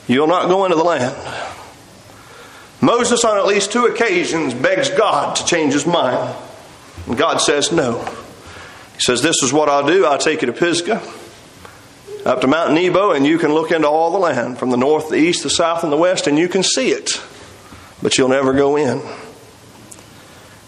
[0.06, 1.16] You'll not go into the land.
[2.80, 6.36] Moses, on at least two occasions, begs God to change his mind.
[7.06, 8.04] And God says no.
[8.94, 10.04] He says, This is what I'll do.
[10.04, 11.02] I'll take you to Pisgah,
[12.26, 15.08] up to Mount Nebo, and you can look into all the land from the north,
[15.08, 17.22] the east, the south, and the west, and you can see it.
[18.02, 19.02] But you'll never go in.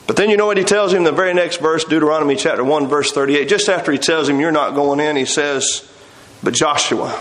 [0.07, 2.87] But then you know what he tells him the very next verse, Deuteronomy chapter 1,
[2.87, 3.49] verse 38.
[3.49, 5.89] Just after he tells him, You're not going in, he says,
[6.43, 7.21] But Joshua,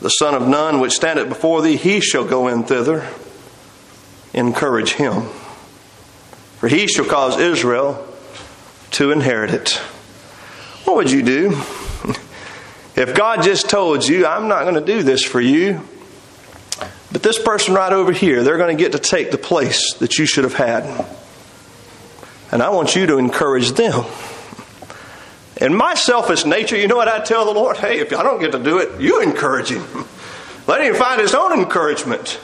[0.00, 3.08] the son of Nun, which standeth before thee, he shall go in thither.
[4.32, 5.22] Encourage him.
[6.58, 8.06] For he shall cause Israel
[8.92, 9.70] to inherit it.
[10.84, 11.48] What would you do
[12.94, 15.80] if God just told you, I'm not going to do this for you,
[17.10, 20.18] but this person right over here, they're going to get to take the place that
[20.18, 20.84] you should have had?
[22.52, 24.04] And I want you to encourage them.
[25.60, 27.76] In my selfish nature, you know what I tell the Lord?
[27.76, 29.84] Hey, if I don't get to do it, you encourage him.
[30.66, 32.40] Let him find his own encouragement.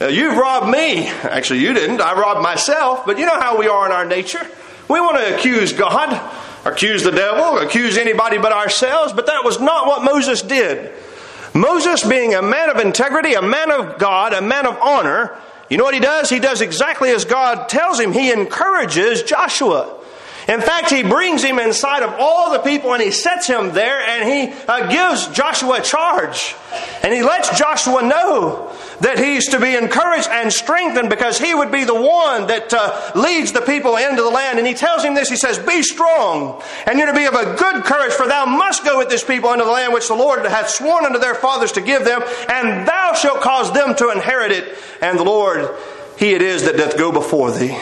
[0.00, 1.06] Uh, you've robbed me.
[1.06, 2.00] Actually, you didn't.
[2.00, 3.04] I robbed myself.
[3.04, 4.46] But you know how we are in our nature.
[4.88, 6.20] We want to accuse God,
[6.64, 9.12] accuse the devil, accuse anybody but ourselves.
[9.12, 10.92] But that was not what Moses did.
[11.54, 15.36] Moses, being a man of integrity, a man of God, a man of honor,
[15.72, 16.28] you know what he does?
[16.28, 18.12] He does exactly as God tells him.
[18.12, 20.01] He encourages Joshua.
[20.48, 24.00] In fact, he brings him inside of all the people and he sets him there
[24.00, 26.56] and he uh, gives Joshua a charge.
[27.02, 31.70] And he lets Joshua know that he's to be encouraged and strengthened because he would
[31.70, 34.58] be the one that uh, leads the people into the land.
[34.58, 37.56] And he tells him this he says, Be strong, and you're to be of a
[37.56, 40.44] good courage, for thou must go with this people into the land which the Lord
[40.46, 44.52] hath sworn unto their fathers to give them, and thou shalt cause them to inherit
[44.52, 44.78] it.
[45.00, 45.74] And the Lord,
[46.16, 47.76] he it is that doth go before thee.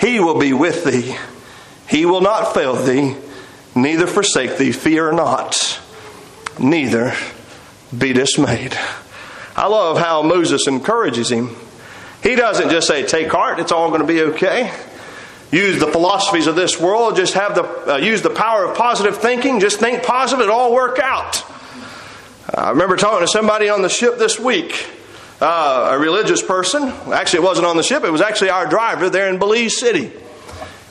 [0.00, 1.16] He will be with thee.
[1.90, 3.16] He will not fail thee,
[3.74, 4.70] neither forsake thee.
[4.70, 5.80] Fear not,
[6.56, 7.14] neither
[7.96, 8.78] be dismayed.
[9.56, 11.56] I love how Moses encourages him.
[12.22, 14.72] He doesn't just say, Take heart, it's all going to be okay.
[15.50, 19.18] Use the philosophies of this world, just have the, uh, use the power of positive
[19.18, 21.44] thinking, just think positive, it'll all work out.
[22.54, 24.88] I remember talking to somebody on the ship this week,
[25.40, 26.84] uh, a religious person.
[27.12, 30.12] Actually, it wasn't on the ship, it was actually our driver there in Belize City.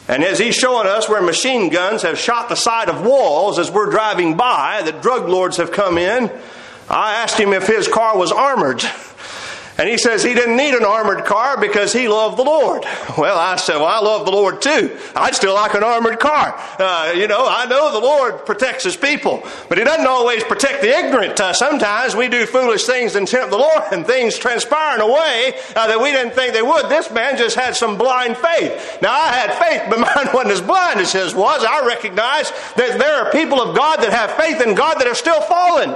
[0.10, 3.69] And as he's showing us where machine guns have shot the side of walls as
[3.69, 6.32] we're driving by, that drug lords have come in,
[6.89, 8.84] I asked him if his car was armored.
[9.79, 12.83] And he says he didn't need an armored car because he loved the Lord.
[13.17, 14.97] Well, I said, well, I love the Lord too.
[15.15, 16.53] I'd still like an armored car.
[16.77, 20.81] Uh, you know, I know the Lord protects his people, but he doesn't always protect
[20.81, 21.39] the ignorant.
[21.39, 25.07] Uh, sometimes we do foolish things and tempt the Lord and things transpire in a
[25.07, 26.89] way uh, that we didn't think they would.
[26.89, 28.99] This man just had some blind faith.
[29.01, 31.63] Now, I had faith, but mine wasn't as blind as his was.
[31.63, 35.15] I recognize that there are people of God that have faith in God that are
[35.15, 35.95] still fallen.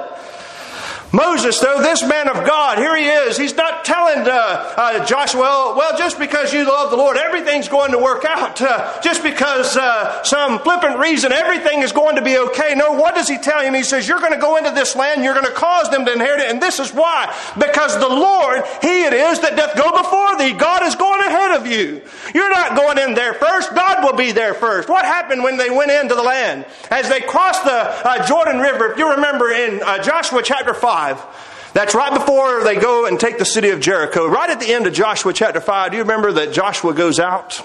[1.13, 3.38] Moses, though, this man of God, here he is.
[3.38, 7.91] He's not telling uh, uh, Joshua, well, just because you love the Lord, everything's going
[7.91, 8.60] to work out.
[8.60, 12.73] Uh, just because uh, some flippant reason, everything is going to be okay.
[12.76, 13.76] No, what does he tell him?
[13.76, 16.13] He says, You're going to go into this land, you're going to cause them to
[16.13, 17.32] inherit it, and this is why.
[17.60, 20.58] Because the Lord, He it is that doth go before thee.
[20.58, 22.02] God is going ahead of you.
[22.34, 24.89] You're not going in there first, God will be there first.
[24.89, 26.65] What happened when they went into the land?
[26.89, 31.02] As they crossed the uh, Jordan River, if you remember in uh, Joshua chapter 5,
[31.11, 31.71] 5.
[31.73, 34.27] That's right before they go and take the city of Jericho.
[34.27, 37.61] Right at the end of Joshua chapter 5, do you remember that Joshua goes out?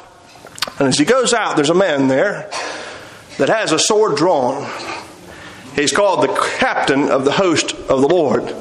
[0.78, 2.50] And as he goes out, there's a man there
[3.36, 4.68] that has a sword drawn.
[5.74, 8.54] He's called the captain of the host of the Lord.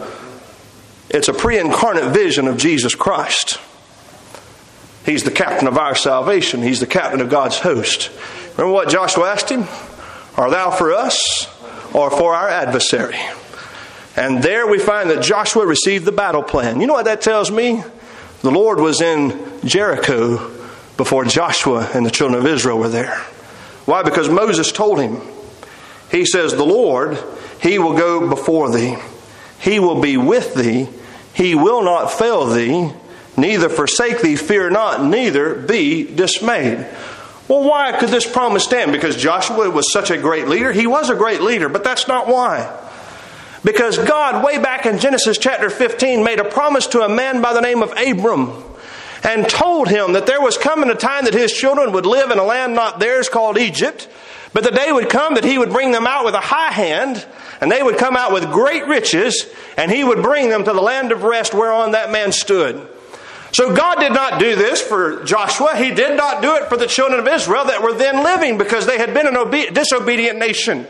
[1.10, 3.60] It's a pre incarnate vision of Jesus Christ.
[5.06, 8.12] He's the captain of our salvation, he's the captain of God's host.
[8.58, 9.66] Remember what Joshua asked him?
[10.36, 11.48] Are thou for us
[11.94, 13.18] or for our adversary?
[14.18, 16.82] And there we find that Joshua received the battle plan.
[16.82, 17.84] You know what that tells me?
[18.42, 20.52] The Lord was in Jericho
[20.98, 23.16] before Joshua and the children of Israel were there.
[23.86, 24.02] Why?
[24.02, 25.22] Because Moses told him.
[26.10, 27.18] He says, The Lord,
[27.62, 28.98] He will go before thee.
[29.60, 30.90] He will be with thee.
[31.36, 32.92] He will not fail thee,
[33.38, 34.36] neither forsake thee.
[34.36, 36.88] Fear not, neither be dismayed.
[37.48, 38.92] Well, why could this promise stand?
[38.92, 40.72] Because Joshua was such a great leader.
[40.72, 42.87] He was a great leader, but that's not why.
[43.68, 47.52] Because God, way back in Genesis chapter 15, made a promise to a man by
[47.52, 48.64] the name of Abram
[49.26, 52.40] and told him that there was coming a time that his children would live in
[52.40, 54.08] a land not theirs called Egypt,
[54.54, 57.26] but the day would come that he would bring them out with a high hand,
[57.60, 60.82] and they would come out with great riches, and he would bring them to the
[60.82, 62.88] land of rest whereon that man stood.
[63.58, 65.76] So God did not do this for Joshua.
[65.76, 68.86] He did not do it for the children of Israel that were then living because
[68.86, 70.86] they had been an obe- disobedient nation.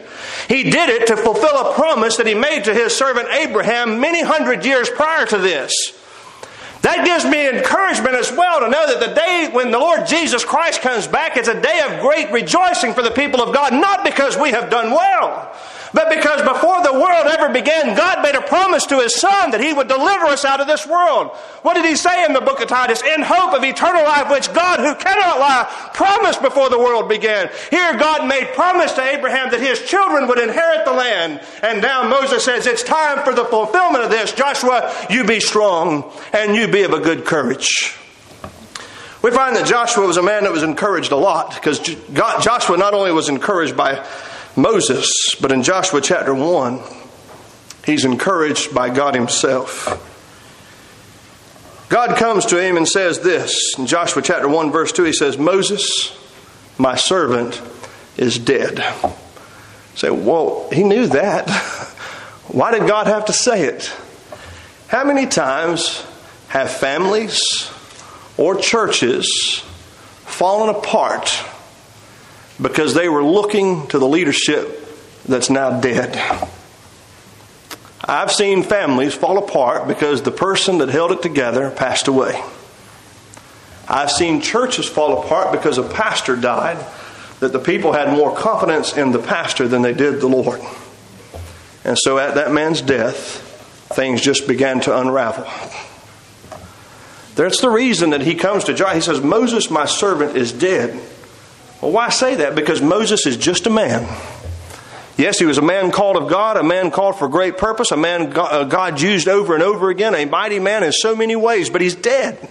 [0.50, 4.22] He did it to fulfill a promise that he made to his servant Abraham many
[4.22, 5.98] hundred years prior to this.
[6.82, 10.44] That gives me encouragement as well to know that the day when the Lord Jesus
[10.44, 14.04] Christ comes back, it's a day of great rejoicing for the people of God, not
[14.04, 15.56] because we have done well,
[15.94, 19.62] but because before the world ever began, God made a promise to His Son that
[19.62, 21.32] He would deliver us out of this world.
[21.62, 23.02] What did He say in the book of Titus?
[23.02, 27.50] In hope of eternal life, which God, who cannot lie, promised before the world began.
[27.70, 31.42] Here, God made promise to Abraham that his children would inherit the land.
[31.64, 34.32] And now Moses says, It's time for the fulfillment of this.
[34.34, 37.98] Joshua, you be strong and you be of a good courage.
[39.22, 42.94] We find that Joshua was a man that was encouraged a lot because Joshua not
[42.94, 44.06] only was encouraged by
[44.58, 46.80] Moses, but in Joshua chapter 1,
[47.86, 50.04] he's encouraged by God Himself.
[51.90, 55.38] God comes to him and says this in Joshua chapter 1, verse 2, he says,
[55.38, 56.12] Moses,
[56.78, 57.62] my servant,
[58.18, 58.84] is dead.
[59.96, 61.50] Say, well, he knew that.
[62.48, 63.94] Why did God have to say it?
[64.88, 66.06] How many times
[66.50, 67.72] have families
[68.38, 69.64] or churches
[70.26, 71.30] fallen apart
[72.62, 74.86] because they were looking to the leadership
[75.26, 76.16] that's now dead?
[78.04, 82.42] I've seen families fall apart because the person that held it together passed away.
[83.88, 86.78] I've seen churches fall apart because a pastor died,
[87.40, 90.60] that the people had more confidence in the pastor than they did the Lord.
[91.84, 93.44] And so at that man's death,
[93.94, 95.46] things just began to unravel.
[97.36, 98.96] That's the reason that he comes to John.
[98.96, 101.00] He says, Moses, my servant, is dead.
[101.82, 102.56] Well, why say that?
[102.56, 104.08] Because Moses is just a man.
[105.18, 107.98] Yes, he was a man called of God, a man called for great purpose, a
[107.98, 111.72] man uh, God used over and over again, a mighty man in so many ways,
[111.72, 112.50] but he's dead.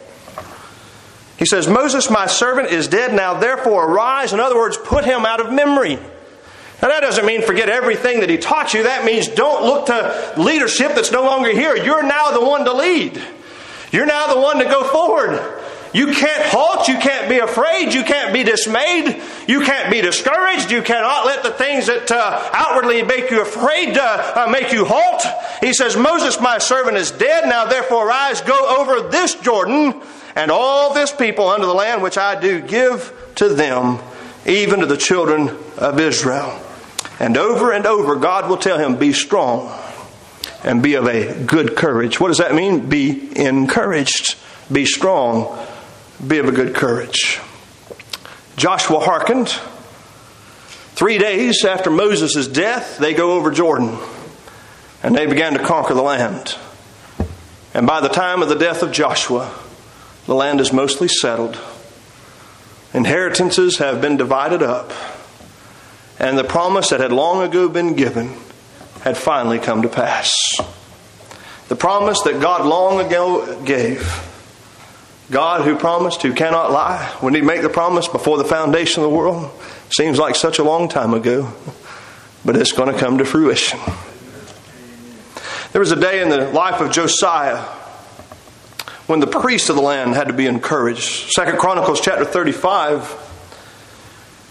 [1.38, 3.12] He says, Moses, my servant, is dead.
[3.12, 4.32] Now therefore arise.
[4.32, 5.96] In other words, put him out of memory.
[6.82, 8.84] Now that doesn't mean forget everything that he taught you.
[8.84, 11.76] That means don't look to leadership that's no longer here.
[11.76, 13.22] You're now the one to lead.
[13.92, 15.55] You're now the one to go forward.
[15.97, 16.88] You can't halt.
[16.88, 17.94] You can't be afraid.
[17.94, 19.18] You can't be dismayed.
[19.49, 20.70] You can't be discouraged.
[20.70, 24.84] You cannot let the things that uh, outwardly make you afraid uh, uh, make you
[24.84, 25.22] halt.
[25.62, 27.49] He says, Moses, my servant, is dead.
[27.49, 29.94] Now therefore rise, go over this Jordan
[30.34, 33.99] and all this people unto the land which I do give to them,
[34.44, 36.61] even to the children of Israel.
[37.20, 39.74] And over and over, God will tell him, Be strong
[40.62, 42.20] and be of a good courage.
[42.20, 42.86] What does that mean?
[42.90, 44.36] Be encouraged.
[44.70, 45.66] Be strong.
[46.24, 47.40] Be of a good courage.
[48.56, 49.48] Joshua hearkened.
[50.94, 53.98] Three days after Moses' death, they go over Jordan
[55.02, 56.56] and they began to conquer the land.
[57.74, 59.54] And by the time of the death of Joshua,
[60.24, 61.60] the land is mostly settled.
[62.94, 64.92] Inheritances have been divided up.
[66.18, 68.32] And the promise that had long ago been given
[69.02, 70.32] had finally come to pass.
[71.68, 74.02] The promise that God long ago gave.
[75.30, 79.10] God who promised, who cannot lie, when He make the promise before the foundation of
[79.10, 79.50] the world,
[79.90, 81.52] seems like such a long time ago,
[82.44, 83.80] but it's going to come to fruition.
[85.72, 87.58] There was a day in the life of Josiah
[89.06, 91.32] when the priests of the land had to be encouraged.
[91.32, 93.24] Second Chronicles chapter 35.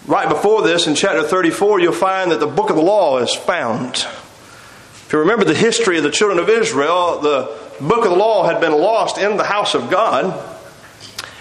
[0.08, 3.34] Right before this, in chapter 34, you'll find that the book of the law is
[3.34, 3.96] found.
[3.96, 8.48] If you remember the history of the children of Israel, the book of the law
[8.48, 10.55] had been lost in the house of God.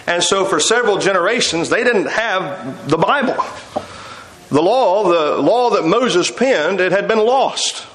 [0.07, 3.43] And so for several generations, they didn't have the Bible.
[4.51, 7.87] The law, the law that Moses penned, it had been lost.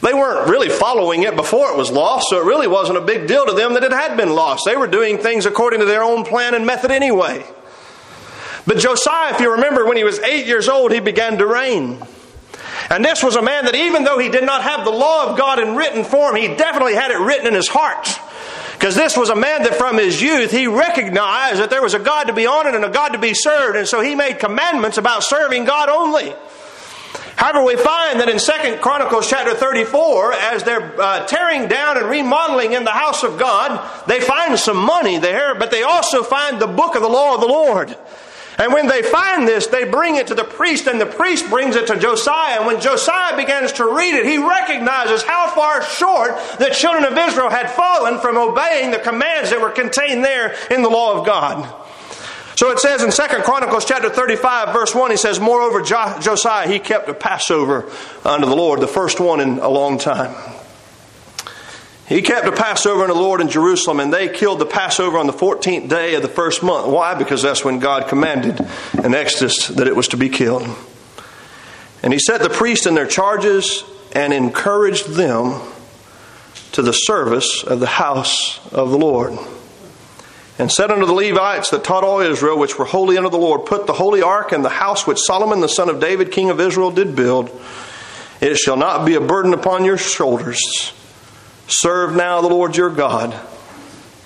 [0.00, 3.26] They weren't really following it before it was lost, so it really wasn't a big
[3.26, 4.64] deal to them that it had been lost.
[4.66, 7.44] They were doing things according to their own plan and method anyway.
[8.66, 12.02] But Josiah, if you remember, when he was eight years old, he began to reign.
[12.90, 15.38] And this was a man that even though he did not have the law of
[15.38, 18.08] God in written form, he definitely had it written in his heart.
[18.84, 21.98] Because this was a man that from his youth he recognized that there was a
[21.98, 24.98] God to be honored and a God to be served, and so he made commandments
[24.98, 26.34] about serving God only.
[27.36, 32.10] However, we find that in Second Chronicles chapter 34, as they're uh, tearing down and
[32.10, 36.60] remodeling in the house of God, they find some money there, but they also find
[36.60, 37.96] the book of the law of the Lord.
[38.56, 41.74] And when they find this, they bring it to the priest, and the priest brings
[41.74, 42.58] it to Josiah.
[42.58, 47.18] And when Josiah begins to read it, he recognizes how far short the children of
[47.18, 51.26] Israel had fallen from obeying the commands that were contained there in the law of
[51.26, 51.80] God.
[52.56, 56.78] So it says in Second Chronicles chapter 35, verse 1, he says, Moreover, Josiah, he
[56.78, 57.90] kept a Passover
[58.24, 60.53] unto the Lord, the first one in a long time.
[62.08, 65.26] He kept a Passover unto the Lord in Jerusalem, and they killed the Passover on
[65.26, 66.86] the 14th day of the first month.
[66.86, 67.14] Why?
[67.14, 68.60] Because that's when God commanded
[69.02, 70.68] in Exodus that it was to be killed.
[72.02, 75.60] And he set the priests in their charges and encouraged them
[76.72, 79.38] to the service of the house of the Lord
[80.58, 83.66] and said unto the Levites that taught all Israel, which were holy unto the Lord,
[83.66, 86.60] Put the holy ark in the house which Solomon the son of David, king of
[86.60, 87.50] Israel, did build.
[88.40, 90.92] It shall not be a burden upon your shoulders.
[91.66, 93.38] Serve now the Lord your God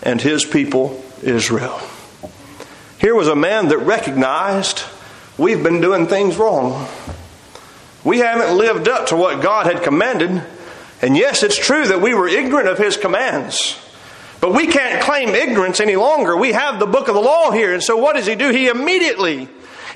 [0.02, 1.80] and his people Israel.
[2.98, 4.82] Here was a man that recognized
[5.36, 6.88] we've been doing things wrong.
[8.04, 10.42] We haven't lived up to what God had commanded.
[11.00, 13.78] And yes, it's true that we were ignorant of his commands.
[14.40, 16.36] But we can't claim ignorance any longer.
[16.36, 17.72] We have the book of the law here.
[17.72, 18.50] And so what does he do?
[18.50, 19.48] He immediately,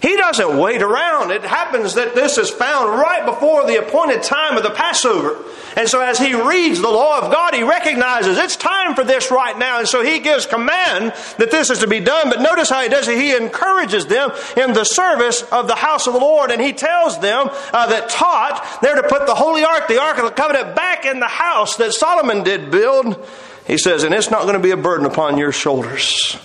[0.02, 1.30] He doesn't wait around.
[1.30, 5.38] It happens that this is found right before the appointed time of the Passover.
[5.76, 9.30] And so as he reads the law of God, he recognizes it's time for this
[9.30, 9.78] right now.
[9.78, 12.30] And so he gives command that this is to be done.
[12.30, 13.16] But notice how he does it.
[13.16, 16.50] He encourages them in the service of the house of the Lord.
[16.50, 20.18] And he tells them uh, that taught they're to put the Holy Ark, the Ark
[20.18, 23.24] of the Covenant, back in the house that Solomon did build.
[23.68, 26.36] He says, and it's not going to be a burden upon your shoulders.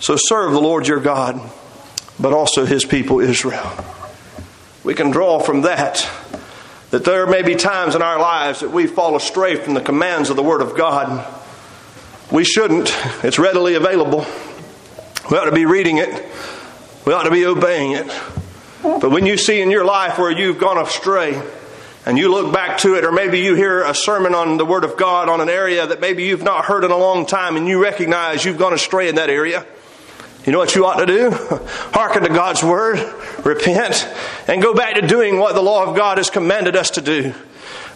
[0.00, 1.40] So serve the Lord your God
[2.20, 3.84] but also his people Israel.
[4.84, 6.08] We can draw from that
[6.90, 10.28] that there may be times in our lives that we fall astray from the commands
[10.28, 11.26] of the Word of God.
[12.32, 12.92] We shouldn't.
[13.22, 14.26] It's readily available.
[15.30, 16.08] We ought to be reading it.
[17.06, 18.06] We ought to be obeying it.
[18.82, 21.40] But when you see in your life where you've gone astray,
[22.06, 24.84] and you look back to it, or maybe you hear a sermon on the Word
[24.84, 27.68] of God on an area that maybe you've not heard in a long time, and
[27.68, 29.64] you recognize you've gone astray in that area,
[30.50, 31.30] you know what you ought to do?
[31.92, 32.98] Hearken to God's word,
[33.44, 34.04] repent,
[34.48, 37.30] and go back to doing what the law of God has commanded us to do.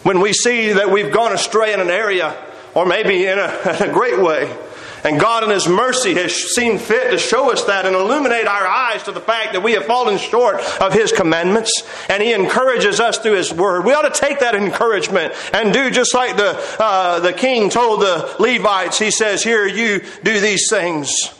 [0.04, 2.32] When we see that we've gone astray in an area,
[2.72, 4.56] or maybe in a, in a great way,
[5.02, 8.68] and God in His mercy has seen fit to show us that and illuminate our
[8.68, 11.82] eyes to the fact that we have fallen short of His commandments.
[12.08, 13.84] And He encourages us through His Word.
[13.84, 18.00] We ought to take that encouragement and do just like the, uh, the king told
[18.00, 19.00] the Levites.
[19.00, 21.34] He says, Here, you do these things.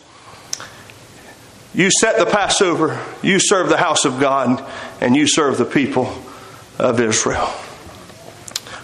[1.75, 4.65] You set the Passover, you serve the house of God,
[5.01, 6.17] and you serve the people
[6.79, 7.53] of Israel.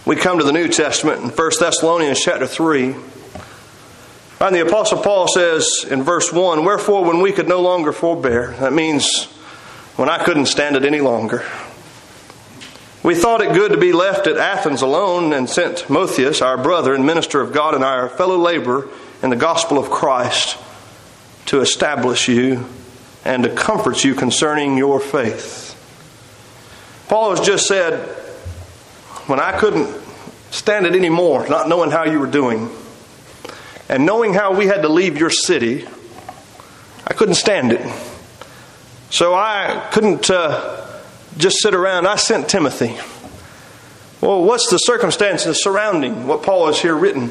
[0.04, 2.96] We come to the New Testament in 1 Thessalonians chapter 3.
[4.40, 8.56] And the Apostle Paul says in verse 1 Wherefore, when we could no longer forbear,
[8.58, 9.26] that means
[9.94, 11.44] when I couldn't stand it any longer,
[13.04, 16.92] we thought it good to be left at Athens alone and sent Timotheus, our brother
[16.92, 18.88] and minister of God and our fellow laborer
[19.22, 20.58] in the gospel of Christ,
[21.46, 22.66] to establish you
[23.24, 25.68] and to comfort you concerning your faith.
[27.08, 28.08] Paul has just said,
[29.26, 29.94] when I couldn't
[30.50, 32.70] stand it anymore, not knowing how you were doing,
[33.88, 35.86] and knowing how we had to leave your city,
[37.06, 37.80] I couldn't stand it.
[39.10, 41.00] So I couldn't uh,
[41.36, 42.06] just sit around.
[42.06, 42.96] I sent Timothy.
[44.20, 47.30] Well, what's the circumstances surrounding what Paul has here written?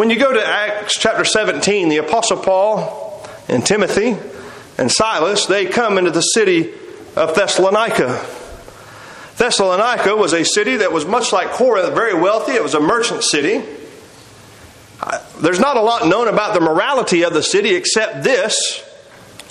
[0.00, 4.16] When you go to Acts chapter 17, the Apostle Paul and Timothy
[4.78, 6.72] and Silas, they come into the city
[7.16, 8.24] of Thessalonica.
[9.36, 12.52] Thessalonica was a city that was much like Corinth, very wealthy.
[12.52, 13.62] It was a merchant city.
[15.38, 18.82] There's not a lot known about the morality of the city except this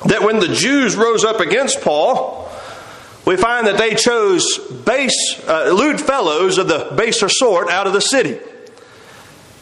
[0.07, 2.51] that when the Jews rose up against Paul,
[3.23, 7.93] we find that they chose base, uh, lewd fellows of the baser sort out of
[7.93, 8.39] the city.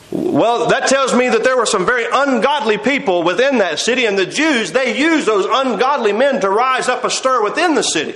[0.10, 4.18] Well, that tells me that there were some very ungodly people within that city, and
[4.18, 8.16] the Jews, they used those ungodly men to rise up a stir within the city.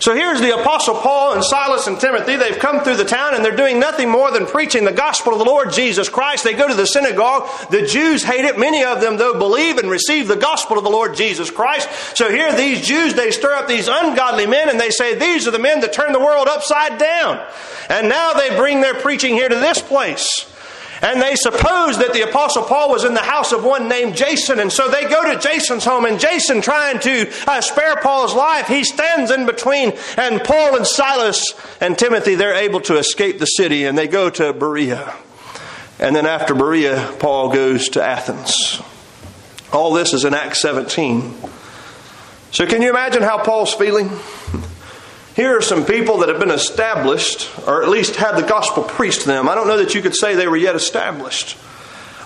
[0.00, 2.36] So here's the Apostle Paul and Silas and Timothy.
[2.36, 5.40] They've come through the town and they're doing nothing more than preaching the gospel of
[5.40, 6.44] the Lord Jesus Christ.
[6.44, 7.48] They go to the synagogue.
[7.70, 8.56] The Jews hate it.
[8.56, 11.88] Many of them, though, believe and receive the gospel of the Lord Jesus Christ.
[12.16, 15.52] So here, these Jews, they stir up these ungodly men and they say, These are
[15.52, 17.44] the men that turn the world upside down.
[17.88, 20.46] And now they bring their preaching here to this place.
[21.02, 24.58] And they suppose that the Apostle Paul was in the house of one named Jason.
[24.58, 28.66] And so they go to Jason's home, and Jason, trying to uh, spare Paul's life,
[28.66, 29.92] he stands in between.
[30.16, 34.30] And Paul and Silas and Timothy, they're able to escape the city, and they go
[34.30, 35.14] to Berea.
[35.98, 38.80] And then after Berea, Paul goes to Athens.
[39.72, 41.34] All this is in Acts 17.
[42.50, 44.10] So can you imagine how Paul's feeling?
[45.38, 49.20] Here are some people that have been established, or at least had the gospel preached
[49.20, 49.48] to them.
[49.48, 51.52] I don't know that you could say they were yet established.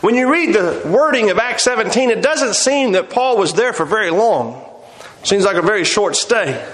[0.01, 3.75] When you read the wording of Acts 17, it doesn't seem that Paul was there
[3.75, 4.65] for very long.
[5.25, 6.67] Seems like a very short stay.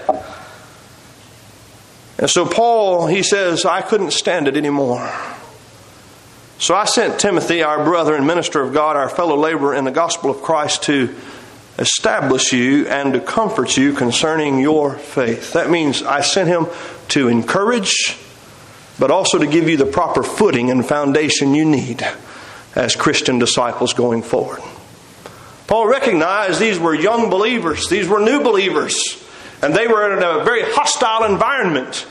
[2.18, 5.12] And so Paul, he says, I couldn't stand it anymore.
[6.60, 9.90] So I sent Timothy, our brother and minister of God, our fellow laborer in the
[9.90, 11.16] gospel of Christ, to
[11.78, 15.52] establish you and to comfort you concerning your faith.
[15.52, 16.66] That means I sent him
[17.08, 18.18] to encourage,
[18.98, 22.06] but also to give you the proper footing and foundation you need
[22.74, 24.60] as Christian disciples going forward.
[25.66, 29.22] Paul recognized these were young believers, these were new believers,
[29.62, 32.06] and they were in a very hostile environment.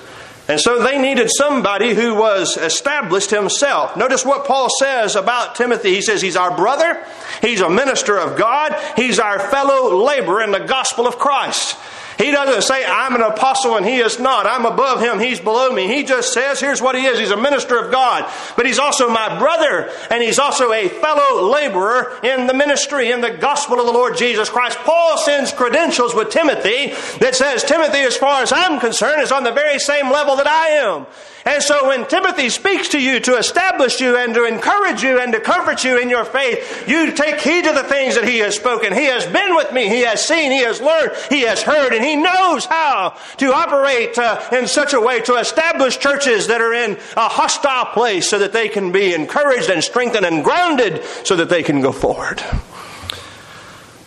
[0.48, 3.98] And so they needed somebody who was established himself.
[3.98, 5.96] Notice what Paul says about Timothy.
[5.96, 7.04] He says he's our brother,
[7.42, 11.78] he's a minister of God, he's our fellow laborer in the gospel of Christ.
[12.18, 14.48] He doesn't say, I'm an apostle and he is not.
[14.48, 15.88] I'm above him, he's below me.
[15.88, 17.20] He just says, here's what he is.
[17.20, 18.32] He's a minister of God.
[18.56, 23.22] But he's also my brother and he's also a fellow laborer in the ministry, in
[23.22, 24.78] the gospel of the Lord Jesus Christ.
[24.80, 29.44] Paul sends credentials with Timothy that says, Timothy, as far as I'm concerned, is on
[29.44, 31.06] the very same level that I am.
[31.48, 35.32] And so when Timothy speaks to you to establish you and to encourage you and
[35.32, 38.54] to comfort you in your faith, you take heed to the things that he has
[38.54, 38.92] spoken.
[38.92, 39.88] He has been with me.
[39.88, 40.52] He has seen.
[40.52, 41.14] He has learned.
[41.30, 41.94] He has heard.
[41.94, 46.60] And he knows how to operate uh, in such a way to establish churches that
[46.60, 51.02] are in a hostile place so that they can be encouraged and strengthened and grounded
[51.24, 52.44] so that they can go forward.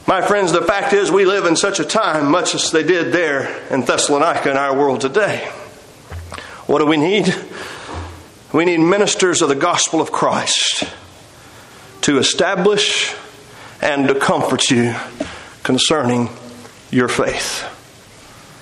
[0.06, 3.14] My friends, the fact is we live in such a time, much as they did
[3.14, 5.50] there in Thessalonica in our world today.
[6.70, 7.34] What do we need?
[8.52, 10.84] We need ministers of the gospel of Christ
[12.02, 13.12] to establish
[13.82, 14.94] and to comfort you
[15.64, 16.28] concerning
[16.92, 17.64] your faith.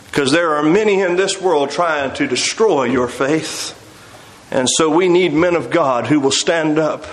[0.06, 3.74] Because there are many in this world trying to destroy your faith.
[4.50, 7.04] And so we need men of God who will stand up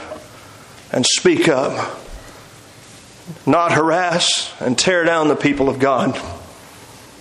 [0.93, 1.99] and speak up,
[3.45, 6.17] not harass and tear down the people of God,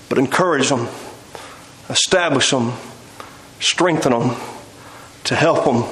[0.08, 0.86] but encourage them,
[1.90, 2.74] establish them,
[3.64, 4.36] strengthen them,
[5.24, 5.84] to help them,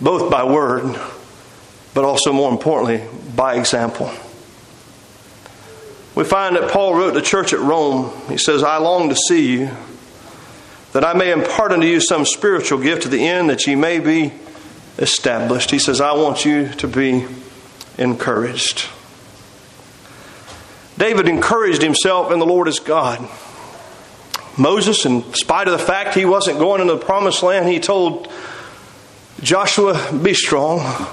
[0.00, 0.98] both by word,
[1.92, 3.02] but also more importantly,
[3.34, 4.10] by example.
[6.14, 9.16] We find that Paul wrote to the church at Rome, he says, I long to
[9.16, 9.70] see you,
[10.92, 13.98] that I may impart unto you some spiritual gift to the end that ye may
[14.00, 14.32] be
[14.98, 15.70] established.
[15.70, 17.26] He says, I want you to be
[17.98, 18.86] encouraged.
[20.96, 23.28] David encouraged himself in the Lord as God.
[24.58, 28.30] Moses, in spite of the fact he wasn't going into the promised land, he told
[29.40, 31.06] Joshua, Be strong,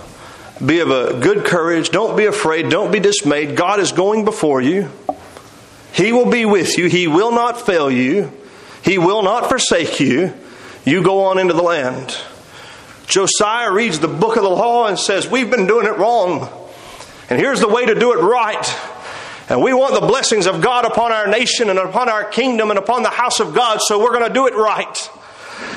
[0.66, 3.56] be of a good courage, don't be afraid, don't be dismayed.
[3.56, 4.90] God is going before you.
[5.94, 8.32] He will be with you, He will not fail you,
[8.84, 10.34] He will not forsake you.
[10.84, 12.18] You go on into the land.
[13.08, 16.50] Josiah reads the book of the law and says, We've been doing it wrong.
[17.30, 18.66] And here's the way to do it right.
[19.48, 22.80] And we want the blessings of God upon our nation and upon our kingdom and
[22.80, 25.10] upon the house of God, so we're going to do it right.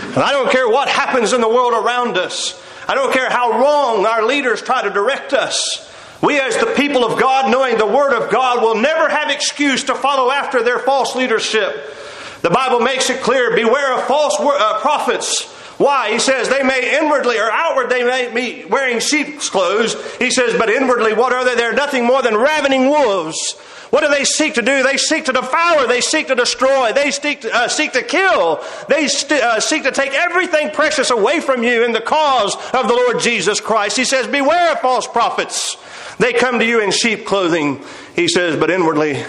[0.05, 2.61] And I don't care what happens in the world around us.
[2.89, 5.85] I don't care how wrong our leaders try to direct us.
[6.23, 9.85] We, as the people of God, knowing the Word of God, will never have excuse
[9.85, 11.95] to follow after their false leadership.
[12.41, 15.55] The Bible makes it clear beware of false uh, prophets.
[15.79, 16.13] Why?
[16.13, 19.95] He says they may inwardly or outward they may be wearing sheep's clothes.
[20.17, 21.55] He says, but inwardly, what are they?
[21.55, 23.57] They're nothing more than ravening wolves.
[23.91, 24.83] What do they seek to do?
[24.83, 25.87] They seek to devour.
[25.87, 26.93] They seek to destroy.
[26.93, 28.63] They seek to, uh, seek to kill.
[28.89, 32.89] They st- uh, seek to take everything precious away from you in the cause of
[32.89, 33.97] the Lord Jesus Christ.
[33.97, 35.79] He says, Beware of false prophets.
[36.19, 37.83] They come to you in sheep clothing.
[38.15, 39.23] He says, but inwardly,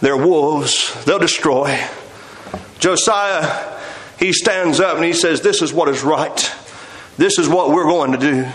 [0.00, 0.92] they're wolves.
[1.04, 1.80] They'll destroy.
[2.80, 3.72] Josiah
[4.24, 6.52] he stands up and he says, This is what is right.
[7.16, 8.46] This is what we're going to do.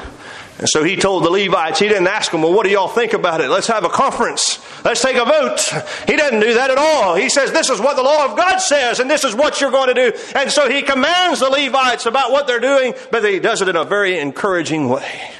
[0.57, 3.13] And so he told the Levites, he didn't ask them, Well, what do y'all think
[3.13, 3.49] about it?
[3.49, 4.59] Let's have a conference.
[4.83, 5.59] Let's take a vote.
[6.07, 7.15] He doesn't do that at all.
[7.15, 9.71] He says, This is what the law of God says, and this is what you're
[9.71, 10.17] going to do.
[10.35, 13.75] And so he commands the Levites about what they're doing, but he does it in
[13.75, 15.31] a very encouraging way.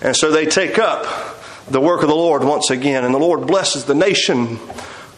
[0.00, 1.04] And so they take up
[1.66, 4.60] the work of the Lord once again, and the Lord blesses the nation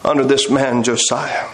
[0.03, 1.47] under this man, Josiah.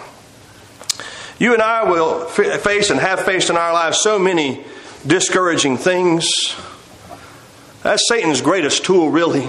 [1.39, 4.63] You and I will face and have faced in our lives so many
[5.05, 6.55] discouraging things.
[7.83, 9.47] That's Satan's greatest tool, really,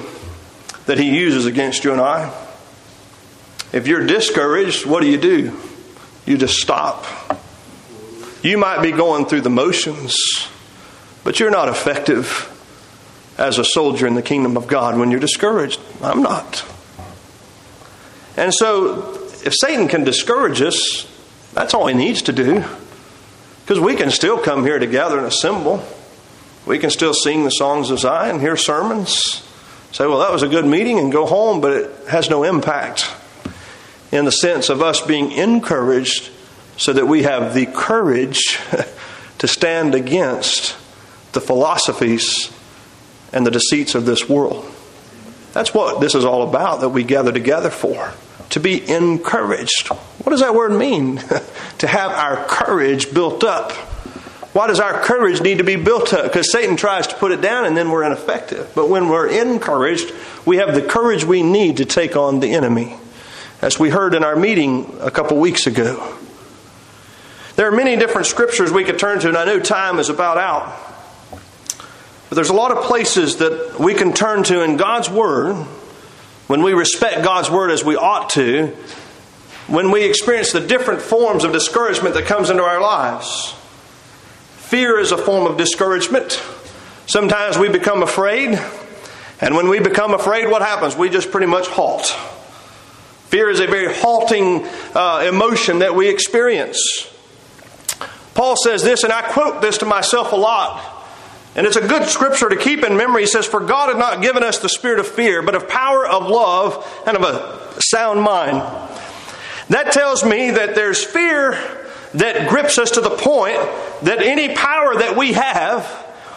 [0.85, 2.33] that he uses against you and I.
[3.73, 5.59] If you're discouraged, what do you do?
[6.27, 7.07] You just stop.
[8.43, 10.17] You might be going through the motions,
[11.25, 12.55] but you're not effective
[13.39, 15.81] as a soldier in the kingdom of God when you're discouraged.
[16.03, 16.65] I'm not.
[18.37, 19.15] And so,
[19.45, 21.07] if Satan can discourage us,
[21.59, 22.65] that's all he needs to do.
[23.63, 25.85] Because we can still come here together and assemble.
[26.65, 29.43] We can still sing the songs of Zion, hear sermons,
[29.91, 33.11] say, well, that was a good meeting, and go home, but it has no impact
[34.13, 36.31] in the sense of us being encouraged
[36.77, 38.61] so that we have the courage
[39.39, 40.77] to stand against
[41.33, 42.53] the philosophies
[43.33, 44.65] and the deceits of this world.
[45.55, 48.15] That's what this is all about that we gather together for
[48.51, 49.89] to be encouraged.
[49.89, 51.17] What does that word mean?
[51.79, 53.73] to have our courage built up.
[54.53, 56.25] Why does our courage need to be built up?
[56.25, 58.73] Because Satan tries to put it down and then we're ineffective.
[58.75, 60.13] But when we're encouraged,
[60.47, 62.97] we have the courage we need to take on the enemy.
[63.61, 66.17] As we heard in our meeting a couple weeks ago.
[67.57, 70.39] There are many different scriptures we could turn to, and I know time is about
[70.39, 70.77] out.
[72.29, 75.67] But there's a lot of places that we can turn to in God's Word
[76.49, 78.75] when we respect God's Word as we ought to,
[79.69, 83.53] when we experience the different forms of discouragement that comes into our lives.
[84.57, 86.43] Fear is a form of discouragement.
[87.07, 88.59] Sometimes we become afraid,
[89.41, 90.97] and when we become afraid, what happens?
[90.97, 92.07] We just pretty much halt.
[93.29, 97.15] Fear is a very halting uh, emotion that we experience.
[98.35, 100.98] Paul says this, and I quote this to myself a lot,
[101.59, 103.23] and it's a good scripture to keep in memory.
[103.23, 106.07] He says, For God had not given us the spirit of fear, but of power,
[106.07, 108.59] of love, and of a sound mind.
[109.69, 111.59] That tells me that there's fear
[112.15, 113.57] that grips us to the point
[114.03, 115.85] that any power that we have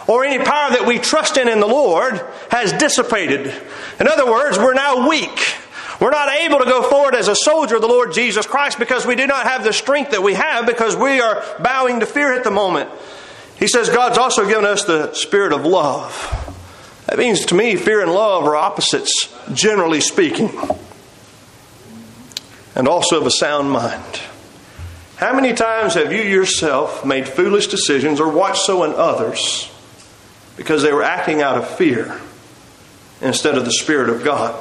[0.08, 2.20] or any power that we trust in in the Lord
[2.50, 3.46] has dissipated.
[4.00, 5.54] In other words, we're now weak.
[6.00, 9.06] We're not able to go forward as a soldier of the Lord Jesus Christ because
[9.06, 12.32] we do not have the strength that we have because we are bowing to fear
[12.32, 12.90] at the moment.
[13.62, 16.10] He says God's also given us the spirit of love.
[17.06, 20.50] That means to me, fear and love are opposites, generally speaking
[22.74, 24.20] and also of a sound mind.
[25.14, 29.70] How many times have you yourself made foolish decisions or watched so in others
[30.56, 32.20] because they were acting out of fear
[33.20, 34.60] instead of the Spirit of God?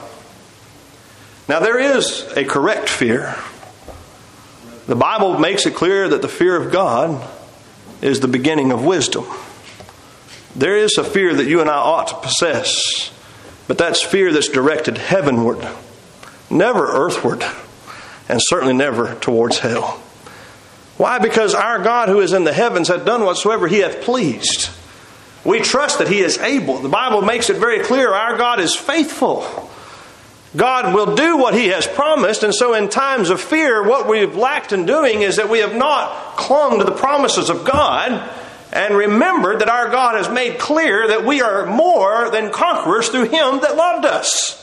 [1.50, 3.36] Now, there is a correct fear.
[4.86, 7.28] The Bible makes it clear that the fear of God
[8.02, 9.26] is the beginning of wisdom.
[10.56, 13.12] There is a fear that you and I ought to possess,
[13.68, 15.66] but that's fear that's directed heavenward,
[16.50, 17.44] never earthward
[18.28, 20.02] and certainly never towards hell.
[20.98, 21.20] Why?
[21.20, 24.70] Because our God who is in the heavens hath done whatsoever he hath pleased.
[25.44, 26.78] We trust that he is able.
[26.80, 29.71] The Bible makes it very clear our God is faithful.
[30.56, 34.36] God will do what he has promised, and so in times of fear, what we've
[34.36, 38.30] lacked in doing is that we have not clung to the promises of God
[38.74, 43.30] and remembered that our God has made clear that we are more than conquerors through
[43.30, 44.58] him that loved us.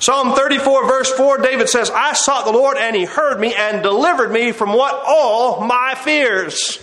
[0.00, 3.82] Psalm 34, verse 4, David says, I sought the Lord and he heard me and
[3.82, 5.02] delivered me from what?
[5.06, 6.78] All my fears.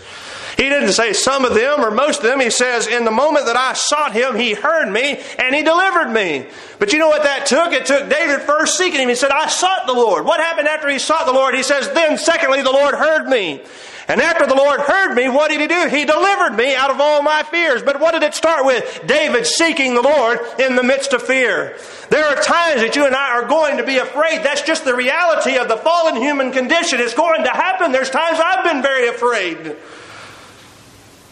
[0.58, 2.40] He didn't say some of them or most of them.
[2.40, 6.12] He says, in the moment that I sought him, he heard me and he delivered
[6.12, 6.48] me.
[6.80, 7.74] But you know what that took?
[7.74, 9.10] It took David first seeking him.
[9.10, 10.26] He said, I sought the Lord.
[10.26, 11.56] What happened after he sought the Lord?
[11.56, 13.64] He says, then secondly, the Lord heard me.
[14.08, 15.88] And after the Lord heard me, what did he do?
[15.90, 17.82] He delivered me out of all my fears.
[17.82, 19.02] But what did it start with?
[19.08, 21.76] David seeking the Lord in the midst of fear.
[22.12, 24.44] There are times that you and I are going to be afraid.
[24.44, 27.00] That's just the reality of the fallen human condition.
[27.00, 27.92] It's going to happen.
[27.92, 29.76] There's times I've been very afraid.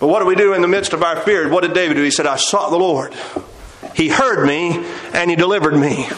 [0.04, 1.48] But what do we do in the midst of our fear?
[1.48, 2.04] What did David do?
[2.04, 3.14] He said, I sought the Lord.
[3.96, 6.10] He heard me and he delivered me.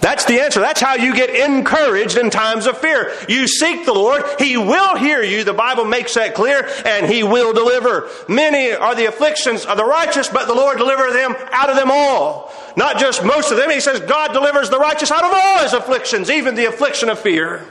[0.00, 0.60] That's the answer.
[0.60, 3.12] That's how you get encouraged in times of fear.
[3.28, 4.24] You seek the Lord.
[4.38, 5.44] He will hear you.
[5.44, 8.08] The Bible makes that clear and He will deliver.
[8.30, 11.90] Many are the afflictions of the righteous, but the Lord delivers them out of them
[11.90, 12.50] all.
[12.78, 13.70] Not just most of them.
[13.70, 17.18] He says God delivers the righteous out of all His afflictions, even the affliction of
[17.18, 17.62] fear.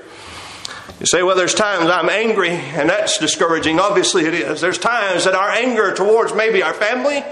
[1.00, 3.80] You say, well, there's times I'm angry, and that's discouraging.
[3.80, 4.62] Obviously, it is.
[4.62, 7.24] There's times that our anger towards maybe our family,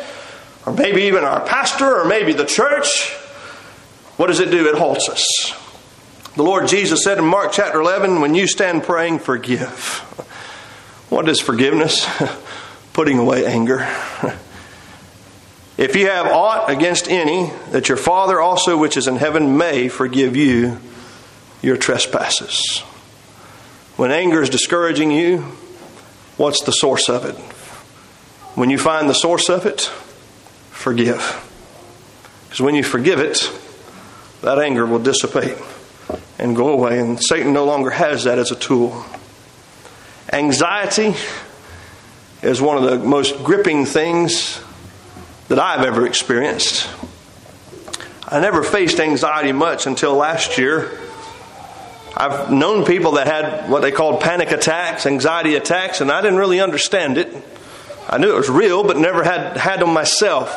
[0.66, 3.12] or maybe even our pastor, or maybe the church,
[4.18, 4.68] what does it do?
[4.68, 5.26] It halts us.
[6.36, 10.00] The Lord Jesus said in Mark chapter 11, when you stand praying, forgive.
[11.10, 12.08] What is forgiveness?
[12.94, 13.88] Putting away anger.
[15.78, 19.90] If you have aught against any, that your Father also which is in heaven may
[19.90, 20.80] forgive you
[21.62, 22.84] your trespasses.
[23.98, 25.40] When anger is discouraging you,
[26.36, 27.36] what's the source of it?
[28.56, 29.82] When you find the source of it,
[30.72, 31.42] forgive.
[32.44, 33.50] Because when you forgive it,
[34.42, 35.58] that anger will dissipate
[36.38, 39.06] and go away, and Satan no longer has that as a tool.
[40.32, 41.16] Anxiety
[42.42, 44.62] is one of the most gripping things
[45.48, 46.90] that I've ever experienced.
[48.28, 51.00] I never faced anxiety much until last year.
[52.18, 56.38] I've known people that had what they called panic attacks, anxiety attacks, and I didn't
[56.38, 57.36] really understand it.
[58.08, 60.50] I knew it was real, but never had had them myself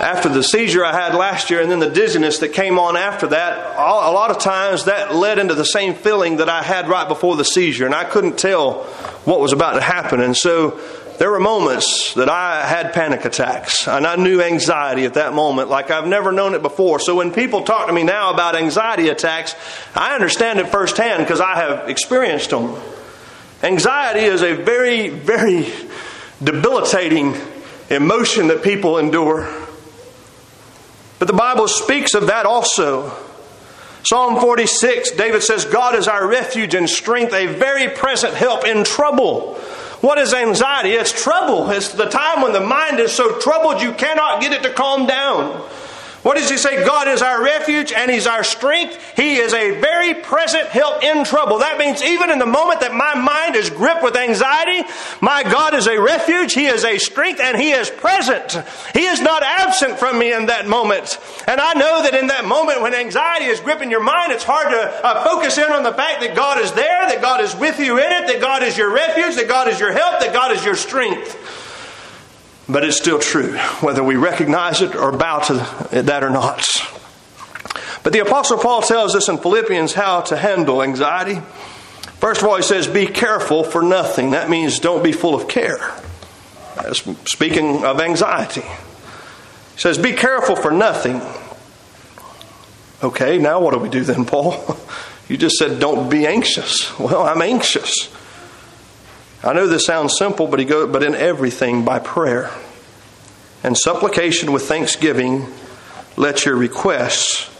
[0.00, 3.28] after the seizure I had last year and then the dizziness that came on after
[3.28, 7.06] that, a lot of times that led into the same feeling that I had right
[7.06, 8.84] before the seizure, and I couldn't tell
[9.24, 10.20] what was about to happen.
[10.20, 10.80] And so
[11.18, 15.70] there were moments that I had panic attacks, and I knew anxiety at that moment
[15.70, 16.98] like I've never known it before.
[16.98, 19.54] So when people talk to me now about anxiety attacks,
[19.94, 22.74] I understand it firsthand because I have experienced them.
[23.62, 25.72] Anxiety is a very, very
[26.42, 27.34] debilitating
[27.90, 29.48] emotion that people endure.
[31.18, 33.12] But the Bible speaks of that also.
[34.02, 38.84] Psalm 46, David says, God is our refuge and strength, a very present help in
[38.84, 39.58] trouble.
[40.04, 40.90] What is anxiety?
[40.90, 41.70] It's trouble.
[41.70, 45.06] It's the time when the mind is so troubled you cannot get it to calm
[45.06, 45.66] down.
[46.24, 46.82] What does he say?
[46.86, 48.98] God is our refuge and He's our strength.
[49.14, 51.58] He is a very present help in trouble.
[51.58, 54.88] That means even in the moment that my mind is gripped with anxiety,
[55.20, 58.52] my God is a refuge, He is a strength, and He is present.
[58.94, 61.18] He is not absent from me in that moment.
[61.46, 64.70] And I know that in that moment when anxiety is gripping your mind, it's hard
[64.70, 67.78] to uh, focus in on the fact that God is there, that God is with
[67.78, 70.52] you in it, that God is your refuge, that God is your help, that God
[70.52, 71.36] is your strength.
[72.68, 75.54] But it's still true, whether we recognize it or bow to
[76.02, 76.64] that or not.
[78.02, 81.40] But the Apostle Paul tells us in Philippians how to handle anxiety.
[82.20, 84.30] First of all, he says, Be careful for nothing.
[84.30, 85.78] That means don't be full of care.
[86.76, 91.20] That's Speaking of anxiety, he says, Be careful for nothing.
[93.02, 94.78] Okay, now what do we do then, Paul?
[95.26, 96.98] You just said, Don't be anxious.
[96.98, 98.14] Well, I'm anxious.
[99.44, 102.50] I know this sounds simple, but he goes, but in everything by prayer
[103.62, 105.46] and supplication with thanksgiving,
[106.16, 107.50] let your requests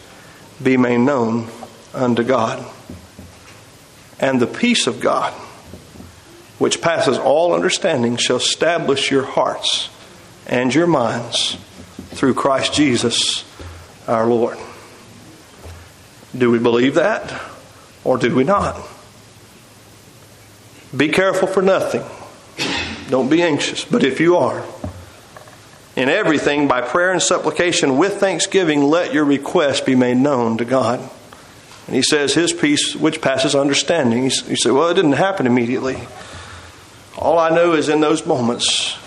[0.62, 1.48] be made known
[1.92, 2.64] unto God.
[4.18, 5.34] And the peace of God,
[6.58, 9.90] which passes all understanding, shall establish your hearts
[10.46, 11.58] and your minds
[12.12, 13.44] through Christ Jesus
[14.08, 14.56] our Lord.
[16.36, 17.42] Do we believe that
[18.04, 18.93] or do we not?
[20.96, 22.04] Be careful for nothing.
[23.10, 23.84] Don't be anxious.
[23.84, 24.64] But if you are,
[25.96, 30.64] in everything, by prayer and supplication with thanksgiving, let your request be made known to
[30.64, 31.00] God.
[31.86, 34.24] And he says, His peace, which passes understanding.
[34.24, 35.98] You say, Well, it didn't happen immediately.
[37.16, 38.98] All I know is in those moments,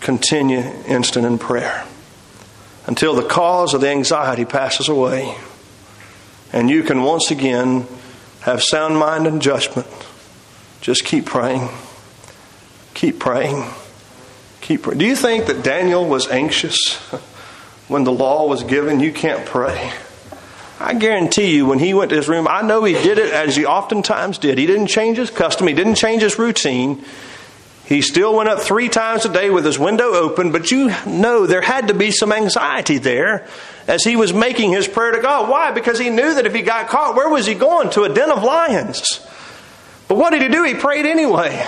[0.00, 1.86] continue instant in prayer
[2.86, 5.36] until the cause of the anxiety passes away
[6.52, 7.86] and you can once again
[8.40, 9.86] have sound mind and judgment
[10.80, 11.68] just keep praying.
[12.94, 13.64] Keep praying.
[14.60, 14.98] Keep praying.
[14.98, 16.96] Do you think that Daniel was anxious
[17.88, 19.00] when the law was given?
[19.00, 19.92] You can't pray.
[20.82, 23.54] I guarantee you, when he went to his room, I know he did it as
[23.54, 24.56] he oftentimes did.
[24.56, 27.04] He didn't change his custom, he didn't change his routine.
[27.84, 31.44] He still went up three times a day with his window open, but you know
[31.44, 33.48] there had to be some anxiety there
[33.88, 35.50] as he was making his prayer to God.
[35.50, 35.72] Why?
[35.72, 37.90] Because he knew that if he got caught, where was he going?
[37.90, 39.26] To a den of lions.
[40.10, 40.64] But what did he do?
[40.64, 41.64] He prayed anyway.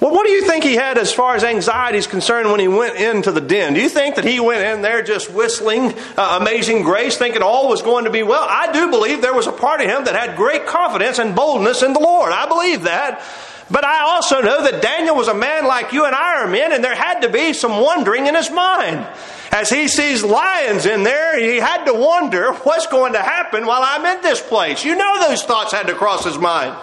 [0.00, 2.68] Well, what do you think he had as far as anxiety is concerned when he
[2.68, 3.74] went into the den?
[3.74, 7.68] Do you think that he went in there just whistling uh, Amazing Grace, thinking all
[7.68, 8.46] was going to be well?
[8.48, 11.82] I do believe there was a part of him that had great confidence and boldness
[11.82, 12.32] in the Lord.
[12.32, 13.22] I believe that.
[13.70, 16.72] But I also know that Daniel was a man like you and I are men,
[16.72, 19.06] and there had to be some wondering in his mind.
[19.50, 23.82] As he sees lions in there, he had to wonder what's going to happen while
[23.82, 24.84] I'm in this place.
[24.84, 26.76] You know those thoughts had to cross his mind.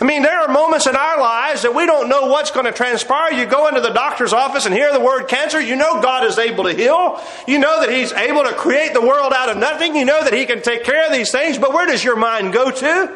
[0.00, 2.72] I mean, there are moments in our lives that we don't know what's going to
[2.72, 3.32] transpire.
[3.32, 5.60] You go into the doctor's office and hear the word cancer.
[5.60, 7.20] You know God is able to heal.
[7.46, 9.94] You know that He's able to create the world out of nothing.
[9.94, 11.58] You know that He can take care of these things.
[11.58, 13.14] But where does your mind go to?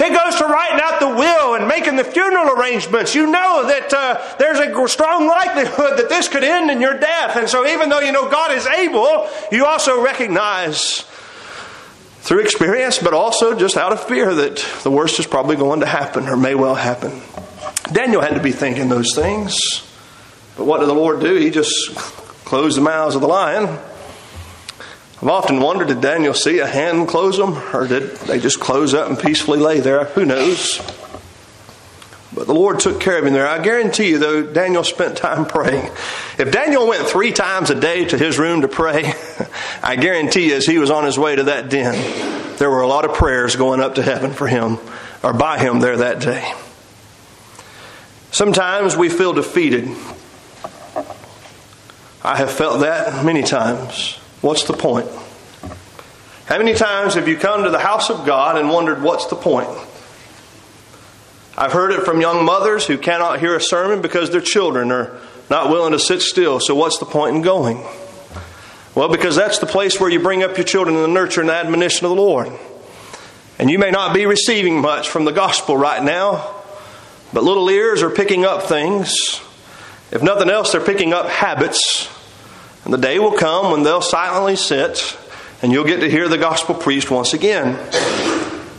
[0.00, 3.16] It goes to writing out the will and making the funeral arrangements.
[3.16, 7.36] You know that uh, there's a strong likelihood that this could end in your death.
[7.36, 11.04] And so, even though you know God is able, you also recognize
[12.20, 15.86] through experience, but also just out of fear that the worst is probably going to
[15.86, 17.20] happen or may well happen.
[17.92, 19.58] Daniel had to be thinking those things.
[20.56, 21.34] But what did the Lord do?
[21.36, 21.96] He just
[22.44, 23.78] closed the mouths of the lion
[25.20, 28.94] I've often wondered did Daniel see a hand close them, or did they just close
[28.94, 30.04] up and peacefully lay there?
[30.04, 30.80] Who knows?
[32.32, 33.48] But the Lord took care of him there.
[33.48, 35.90] I guarantee you, though, Daniel spent time praying.
[36.38, 39.12] If Daniel went three times a day to his room to pray,
[39.82, 42.86] I guarantee you, as he was on his way to that den, there were a
[42.86, 44.78] lot of prayers going up to heaven for him
[45.24, 46.52] or by him there that day.
[48.30, 49.88] Sometimes we feel defeated.
[52.22, 54.17] I have felt that many times.
[54.40, 55.08] What's the point?
[56.46, 59.36] How many times have you come to the house of God and wondered, what's the
[59.36, 59.68] point?
[61.56, 65.18] I've heard it from young mothers who cannot hear a sermon because their children are
[65.50, 66.60] not willing to sit still.
[66.60, 67.84] So, what's the point in going?
[68.94, 71.50] Well, because that's the place where you bring up your children in the nurture and
[71.50, 72.52] admonition of the Lord.
[73.58, 76.54] And you may not be receiving much from the gospel right now,
[77.32, 79.40] but little ears are picking up things.
[80.12, 82.08] If nothing else, they're picking up habits
[82.88, 85.14] and the day will come when they'll silently sit
[85.60, 87.76] and you'll get to hear the gospel preached once again.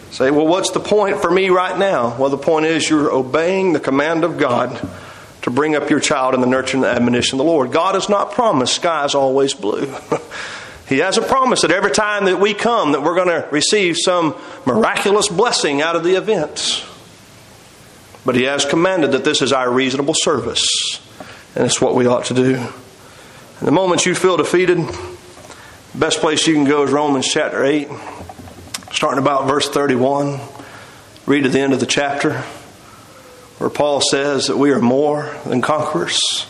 [0.10, 2.18] Say, well, what's the point for me right now?
[2.18, 4.82] Well, the point is you're obeying the command of God
[5.44, 7.72] to bring up your child in the nurture and the admonition of the Lord.
[7.72, 9.86] God has not promised skies always blue.
[10.90, 14.36] he hasn't promised that every time that we come that we're going to receive some
[14.66, 16.84] miraculous blessing out of the events.
[18.26, 20.68] But he has commanded that this is our reasonable service,
[21.54, 22.68] and it's what we ought to do.
[23.60, 24.80] In the moment you feel defeated,
[25.96, 27.90] Best place you can go is Romans chapter 8,
[28.92, 30.40] starting about verse 31.
[31.26, 32.42] Read to the end of the chapter,
[33.58, 36.46] where Paul says that we are more than conquerors.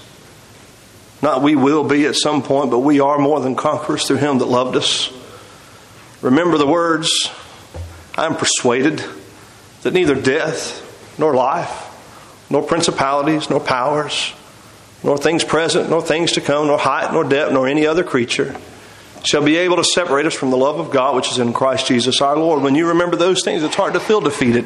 [1.22, 4.39] Not we will be at some point, but we are more than conquerors through him
[4.39, 5.10] that loved us.
[6.22, 7.32] Remember the words
[8.18, 9.01] I am persuaded
[9.84, 14.34] that neither death, nor life, nor principalities, nor powers,
[15.04, 18.56] nor things present, nor things to come, nor height, nor depth, nor any other creature
[19.24, 21.88] shall be able to separate us from the love of God which is in Christ
[21.88, 22.62] Jesus our Lord.
[22.62, 24.66] When you remember those things, it's hard to feel defeated.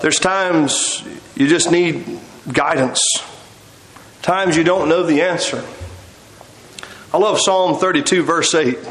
[0.00, 1.04] There's times
[1.36, 3.02] you just need guidance,
[4.22, 5.64] times you don't know the answer.
[7.12, 8.68] I love Psalm 32, verse 8.
[8.68, 8.86] It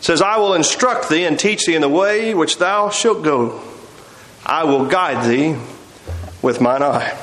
[0.00, 3.60] says, I will instruct thee and teach thee in the way which thou shalt go.
[4.44, 5.56] I will guide thee
[6.42, 7.16] with mine eye.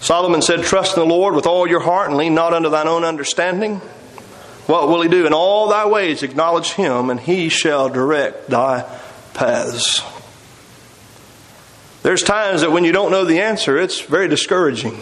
[0.00, 2.88] Solomon said, Trust in the Lord with all your heart and lean not unto thine
[2.88, 3.76] own understanding.
[4.66, 5.26] What will he do?
[5.26, 8.88] In all thy ways acknowledge him, and he shall direct thy
[9.34, 10.02] paths.
[12.02, 14.98] There's times that when you don't know the answer, it's very discouraging.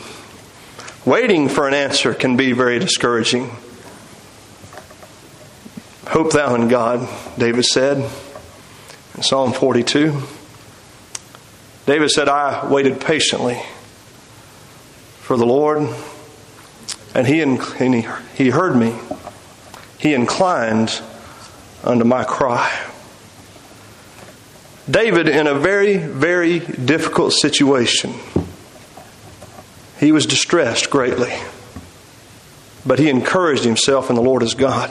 [1.05, 3.51] Waiting for an answer can be very discouraging.
[6.09, 7.99] Hope thou in God, David said
[9.15, 10.23] in Psalm 42.
[11.87, 13.63] David said, I waited patiently
[15.29, 15.87] for the Lord,
[17.15, 17.61] and he, and
[17.95, 18.95] he, he heard me.
[19.99, 21.03] He inclined
[21.85, 22.75] unto my cry.
[24.91, 28.15] David, in a very, very difficult situation,
[30.01, 31.35] he was distressed greatly,
[32.87, 34.91] but he encouraged himself in the Lord as God.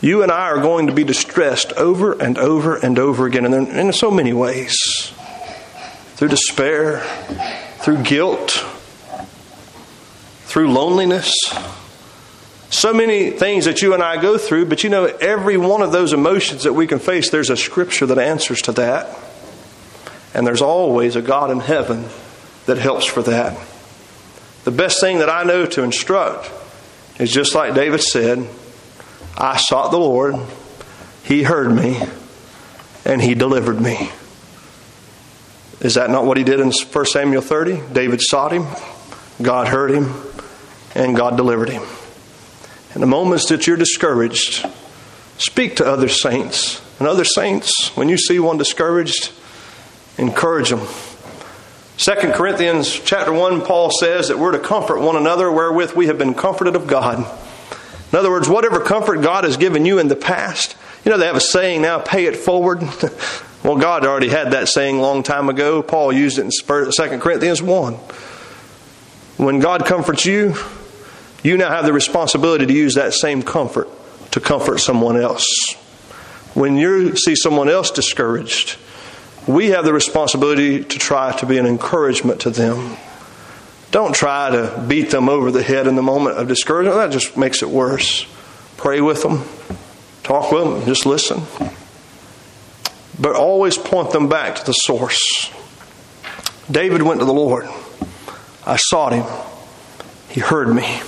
[0.00, 3.68] You and I are going to be distressed over and over and over again, and
[3.68, 5.12] in so many ways
[6.16, 7.04] through despair,
[7.82, 8.64] through guilt,
[10.56, 11.34] through loneliness.
[12.70, 15.92] So many things that you and I go through, but you know, every one of
[15.92, 19.14] those emotions that we can face, there's a scripture that answers to that.
[20.32, 22.06] And there's always a God in heaven
[22.64, 23.54] that helps for that.
[24.64, 26.50] The best thing that I know to instruct
[27.18, 28.48] is just like David said
[29.36, 30.36] I sought the Lord,
[31.22, 32.00] He heard me,
[33.04, 34.10] and He delivered me.
[35.80, 37.92] Is that not what He did in 1 Samuel 30?
[37.92, 38.64] David sought Him,
[39.42, 40.14] God heard Him,
[40.96, 41.82] and God delivered him.
[42.94, 44.66] In the moments that you're discouraged,
[45.36, 46.82] speak to other saints.
[46.98, 49.30] And other saints, when you see one discouraged,
[50.16, 50.80] encourage them.
[51.98, 56.18] 2 Corinthians chapter 1, Paul says that we're to comfort one another wherewith we have
[56.18, 57.18] been comforted of God.
[58.12, 61.26] In other words, whatever comfort God has given you in the past, you know, they
[61.26, 62.80] have a saying now, pay it forward.
[63.62, 65.82] well, God already had that saying a long time ago.
[65.82, 67.94] Paul used it in 2 Corinthians 1.
[69.36, 70.54] When God comforts you,
[71.46, 73.88] you now have the responsibility to use that same comfort
[74.32, 75.74] to comfort someone else.
[76.54, 78.76] When you see someone else discouraged,
[79.46, 82.96] we have the responsibility to try to be an encouragement to them.
[83.92, 86.96] Don't try to beat them over the head in the moment of discouragement.
[86.96, 88.26] That just makes it worse.
[88.76, 89.44] Pray with them,
[90.22, 91.42] talk with them, just listen.
[93.18, 95.50] But always point them back to the source.
[96.70, 97.68] David went to the Lord.
[98.66, 99.24] I sought him.
[100.28, 101.00] He heard me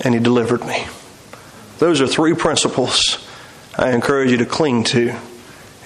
[0.00, 0.86] and He delivered me.
[1.78, 3.26] Those are three principles
[3.76, 5.14] I encourage you to cling to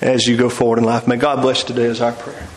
[0.00, 1.08] as you go forward in life.
[1.08, 2.48] May God bless today as our prayer.